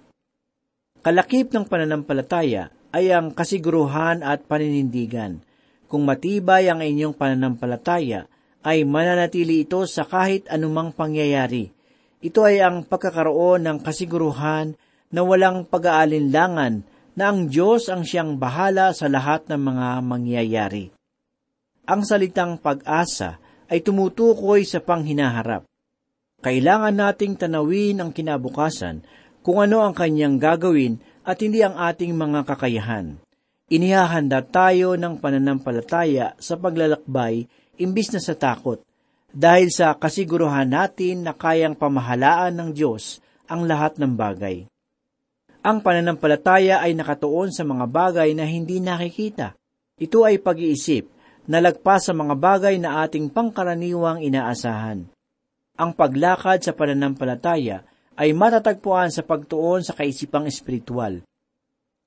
Kalakip 1.03 1.51
ng 1.51 1.67
pananampalataya 1.67 2.71
ay 2.95 3.11
ang 3.11 3.35
kasiguruhan 3.35 4.23
at 4.23 4.47
paninindigan. 4.47 5.43
Kung 5.89 6.05
matibay 6.05 6.69
ang 6.69 6.85
inyong 6.85 7.17
pananampalataya, 7.17 8.29
ay 8.69 8.85
mananatili 8.85 9.65
ito 9.65 9.89
sa 9.89 10.05
kahit 10.05 10.45
anumang 10.53 10.93
pangyayari. 10.93 11.73
Ito 12.21 12.45
ay 12.45 12.61
ang 12.61 12.85
pagkakaroon 12.85 13.65
ng 13.65 13.79
kasiguruhan 13.81 14.77
na 15.09 15.21
walang 15.25 15.65
pag-aalinlangan 15.65 16.85
na 17.17 17.25
ang 17.33 17.49
Diyos 17.49 17.89
ang 17.89 18.05
siyang 18.05 18.37
bahala 18.37 18.93
sa 18.93 19.09
lahat 19.09 19.49
ng 19.49 19.57
mga 19.57 19.89
mangyayari. 20.05 20.85
Ang 21.89 22.05
salitang 22.05 22.61
pag-asa 22.61 23.41
ay 23.73 23.81
tumutukoy 23.81 24.69
sa 24.69 24.85
panghinaharap. 24.85 25.65
Kailangan 26.45 26.93
nating 26.93 27.41
tanawin 27.41 28.05
ang 28.05 28.13
kinabukasan 28.13 29.01
kung 29.41 29.65
ano 29.65 29.81
ang 29.81 29.97
kanyang 29.97 30.37
gagawin 30.37 31.01
at 31.25 31.41
hindi 31.41 31.65
ang 31.65 31.81
ating 31.81 32.13
mga 32.13 32.45
kakayahan. 32.45 33.17
Inihahanda 33.69 34.45
tayo 34.45 34.97
ng 34.97 35.21
pananampalataya 35.21 36.37
sa 36.37 36.55
paglalakbay 36.61 37.49
imbis 37.79 38.11
na 38.13 38.21
sa 38.21 38.35
takot, 38.35 38.83
dahil 39.33 39.71
sa 39.71 39.95
kasiguruhan 39.95 40.69
natin 40.69 41.25
na 41.25 41.33
kayang 41.37 41.77
pamahalaan 41.77 42.55
ng 42.55 42.71
Diyos 42.75 43.23
ang 43.49 43.65
lahat 43.65 43.97
ng 43.97 44.13
bagay. 44.13 44.67
Ang 45.65 45.83
pananampalataya 45.83 46.81
ay 46.81 46.95
nakatuon 46.95 47.51
sa 47.51 47.67
mga 47.67 47.85
bagay 47.91 48.31
na 48.33 48.47
hindi 48.47 48.79
nakikita. 48.79 49.59
Ito 49.99 50.23
ay 50.23 50.39
pag-iisip 50.39 51.11
na 51.49 51.59
lagpas 51.59 52.09
sa 52.09 52.15
mga 52.15 52.35
bagay 52.39 52.77
na 52.79 53.03
ating 53.05 53.33
pangkaraniwang 53.33 54.23
inaasahan. 54.23 55.09
Ang 55.79 55.91
paglakad 55.95 56.63
sa 56.63 56.73
pananampalataya 56.77 57.83
ay 58.19 58.35
matatagpuan 58.35 59.15
sa 59.15 59.23
pagtuon 59.23 59.87
sa 59.87 59.95
kaisipang 59.95 60.47
espiritual. 60.47 61.23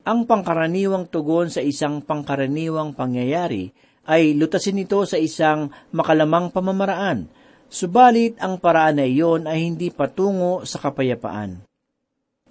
Ang 0.02 0.26
pangkaraniwang 0.26 1.08
tugon 1.08 1.54
sa 1.54 1.62
isang 1.62 2.02
pangkaraniwang 2.02 2.98
pangyayari 2.98 3.70
ay 4.08 4.34
lutasin 4.34 4.82
ito 4.82 5.02
sa 5.06 5.18
isang 5.20 5.70
makalamang 5.94 6.50
pamamaraan, 6.50 7.30
subalit 7.70 8.38
ang 8.42 8.58
paraan 8.58 9.02
na 9.02 9.06
iyon 9.06 9.46
ay 9.46 9.70
hindi 9.70 9.94
patungo 9.94 10.66
sa 10.66 10.82
kapayapaan. 10.82 11.62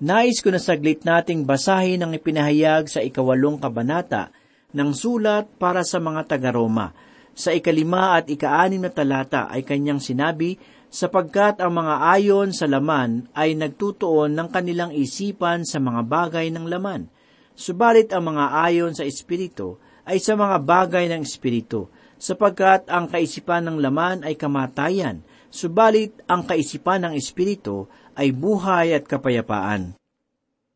Nais 0.01 0.41
ko 0.41 0.49
na 0.49 0.57
saglit 0.57 1.05
nating 1.05 1.45
basahin 1.45 2.01
ang 2.01 2.17
ipinahayag 2.17 2.89
sa 2.89 3.05
ikawalong 3.05 3.61
kabanata 3.61 4.33
ng 4.73 4.91
sulat 4.97 5.45
para 5.61 5.85
sa 5.85 6.01
mga 6.01 6.25
taga-Roma. 6.25 6.95
sa 7.41 7.57
ikalima 7.57 8.21
at 8.21 8.29
ikaanim 8.29 8.85
na 8.85 8.93
talata 8.93 9.49
ay 9.49 9.65
kanyang 9.65 10.03
sinabi, 10.03 10.61
sapagkat 10.91 11.63
ang 11.63 11.73
mga 11.73 11.95
ayon 12.19 12.51
sa 12.51 12.67
laman 12.67 13.31
ay 13.33 13.55
nagtutuon 13.55 14.35
ng 14.35 14.49
kanilang 14.51 14.91
isipan 14.91 15.63
sa 15.63 15.79
mga 15.79 16.03
bagay 16.05 16.51
ng 16.51 16.67
laman. 16.67 17.07
Subalit 17.55 18.11
ang 18.11 18.35
mga 18.35 18.67
ayon 18.67 18.93
sa 18.93 19.07
Espiritu 19.07 19.79
ay 20.11 20.19
sa 20.19 20.35
mga 20.35 20.59
bagay 20.67 21.07
ng 21.07 21.23
Espiritu, 21.23 21.87
sapagkat 22.19 22.91
ang 22.91 23.07
kaisipan 23.07 23.63
ng 23.71 23.79
laman 23.79 24.27
ay 24.27 24.35
kamatayan, 24.35 25.23
subalit 25.55 26.19
ang 26.27 26.43
kaisipan 26.43 27.07
ng 27.07 27.15
Espiritu 27.15 27.87
ay 28.19 28.35
buhay 28.35 28.99
at 28.99 29.07
kapayapaan. 29.07 29.95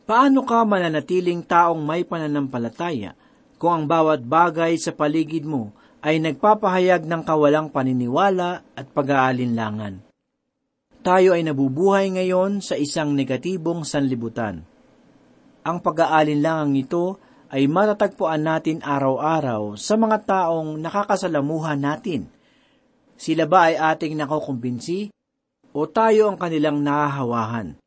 Paano 0.07 0.47
ka 0.47 0.63
mananatiling 0.63 1.43
taong 1.43 1.83
may 1.83 2.07
pananampalataya 2.07 3.19
kung 3.59 3.73
ang 3.73 3.85
bawat 3.91 4.23
bagay 4.23 4.79
sa 4.79 4.95
paligid 4.95 5.43
mo 5.43 5.75
ay 6.05 6.21
nagpapahayag 6.21 7.03
ng 7.09 7.23
kawalang 7.25 7.73
paniniwala 7.75 8.63
at 8.77 8.87
pag-aalinlangan? 8.93 10.05
Tayo 11.05 11.37
ay 11.37 11.45
nabubuhay 11.45 12.13
ngayon 12.17 12.65
sa 12.65 12.77
isang 12.81 13.13
negatibong 13.13 13.85
sanlibutan. 13.85 14.65
Ang 15.65 15.81
pag-aalinlangang 15.81 16.77
ito 16.77 17.21
ay 17.55 17.71
matatagpuan 17.71 18.43
natin 18.43 18.83
araw-araw 18.83 19.79
sa 19.79 19.95
mga 19.95 20.27
taong 20.27 20.75
nakakasalamuhan 20.83 21.79
natin. 21.79 22.27
Sila 23.15 23.47
ba 23.47 23.71
ay 23.71 23.79
ating 23.79 24.19
nakukumbinsi 24.19 25.15
o 25.71 25.87
tayo 25.87 26.35
ang 26.35 26.35
kanilang 26.35 26.83
nahahawahan? 26.83 27.79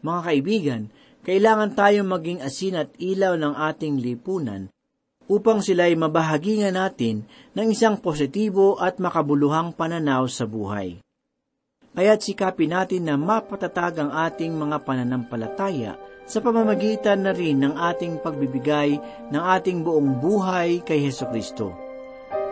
Mga 0.00 0.20
kaibigan, 0.24 0.82
kailangan 1.20 1.76
tayong 1.76 2.08
maging 2.08 2.40
asin 2.40 2.80
at 2.80 2.88
ilaw 2.96 3.36
ng 3.36 3.52
ating 3.60 4.00
lipunan 4.00 4.72
upang 5.28 5.60
sila 5.60 5.84
ay 5.84 5.92
mabahagingan 5.92 6.72
natin 6.72 7.28
ng 7.52 7.68
isang 7.68 8.00
positibo 8.00 8.80
at 8.80 8.96
makabuluhang 8.96 9.76
pananaw 9.76 10.24
sa 10.32 10.48
buhay. 10.48 11.04
Kaya't 11.92 12.24
sikapin 12.24 12.72
natin 12.72 13.04
na 13.04 13.20
mapatatag 13.20 14.00
ang 14.00 14.16
ating 14.16 14.56
mga 14.56 14.80
pananampalataya 14.80 16.00
sa 16.28 16.44
pamamagitan 16.44 17.24
na 17.24 17.32
rin 17.32 17.64
ng 17.64 17.72
ating 17.72 18.20
pagbibigay 18.20 19.00
ng 19.32 19.42
ating 19.56 19.80
buong 19.80 20.20
buhay 20.20 20.84
kay 20.84 21.00
Heso 21.08 21.24
Kristo. 21.32 21.72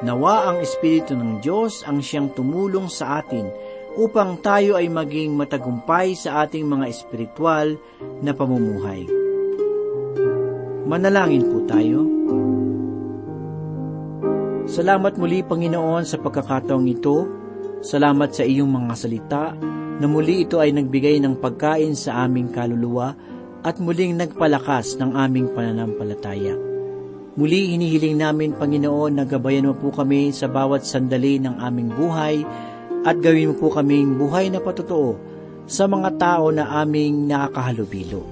Nawa 0.00 0.48
ang 0.48 0.64
Espiritu 0.64 1.12
ng 1.12 1.44
Diyos 1.44 1.84
ang 1.84 2.00
siyang 2.00 2.32
tumulong 2.32 2.88
sa 2.88 3.20
atin 3.20 3.52
upang 4.00 4.40
tayo 4.40 4.80
ay 4.80 4.88
maging 4.88 5.36
matagumpay 5.36 6.16
sa 6.16 6.44
ating 6.44 6.64
mga 6.64 6.88
espiritual 6.88 7.76
na 8.24 8.32
pamumuhay. 8.32 9.04
Manalangin 10.88 11.44
po 11.44 11.58
tayo. 11.68 12.00
Salamat 14.66 15.16
muli, 15.20 15.44
Panginoon, 15.44 16.04
sa 16.04 16.16
pagkakataong 16.20 16.86
ito. 16.88 17.16
Salamat 17.84 18.32
sa 18.32 18.42
iyong 18.44 18.68
mga 18.68 18.92
salita 18.96 19.44
na 19.96 20.06
muli 20.08 20.44
ito 20.44 20.60
ay 20.60 20.76
nagbigay 20.76 21.16
ng 21.24 21.40
pagkain 21.40 21.96
sa 21.96 22.24
aming 22.24 22.52
kaluluwa 22.52 23.35
at 23.66 23.82
muling 23.82 24.14
nagpalakas 24.14 24.94
ng 25.02 25.18
aming 25.18 25.50
pananampalataya. 25.50 26.54
Muli 27.34 27.74
hinihiling 27.74 28.16
namin, 28.16 28.54
Panginoon, 28.54 29.18
na 29.18 29.24
gabayan 29.26 29.68
mo 29.68 29.74
po 29.74 29.90
kami 29.90 30.30
sa 30.30 30.46
bawat 30.46 30.86
sandali 30.86 31.42
ng 31.42 31.58
aming 31.58 31.90
buhay 31.90 32.46
at 33.02 33.18
gawin 33.18 33.52
mo 33.52 33.54
po 33.58 33.74
kaming 33.74 34.14
buhay 34.14 34.48
na 34.48 34.62
patotoo 34.62 35.18
sa 35.66 35.90
mga 35.90 36.14
tao 36.16 36.54
na 36.54 36.80
aming 36.80 37.26
nakakahalubilo. 37.26 38.22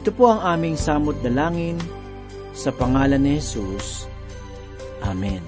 Ito 0.00 0.10
po 0.14 0.30
ang 0.30 0.40
aming 0.56 0.78
samot 0.78 1.18
dalangin 1.20 1.76
sa 2.54 2.70
pangalan 2.70 3.20
ni 3.20 3.42
Jesus. 3.42 4.06
Amen. 5.02 5.42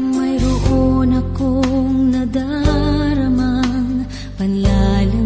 Mayroon 0.00 1.12
akong 1.12 2.14
nadaramang 2.14 4.08
panlalamig 4.40 5.21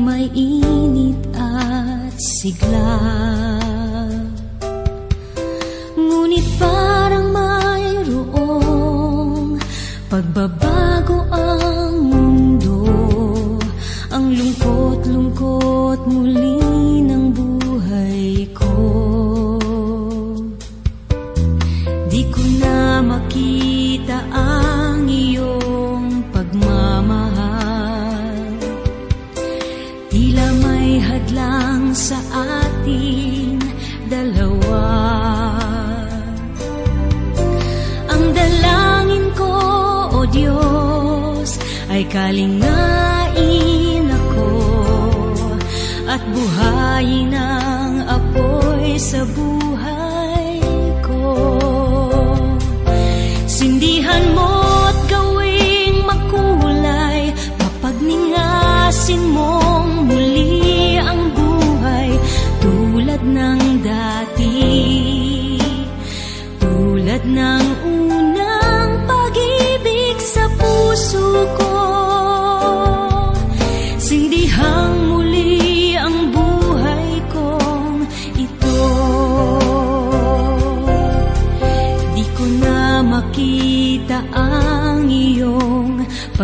may 0.00 0.32
init 0.32 1.20
at 1.36 2.16
sigla. 2.16 2.96
Ngunit 6.00 6.46
parang 6.56 7.28
mayroong 7.36 8.80
pagbabago 10.08 10.69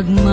iyong 0.04 0.25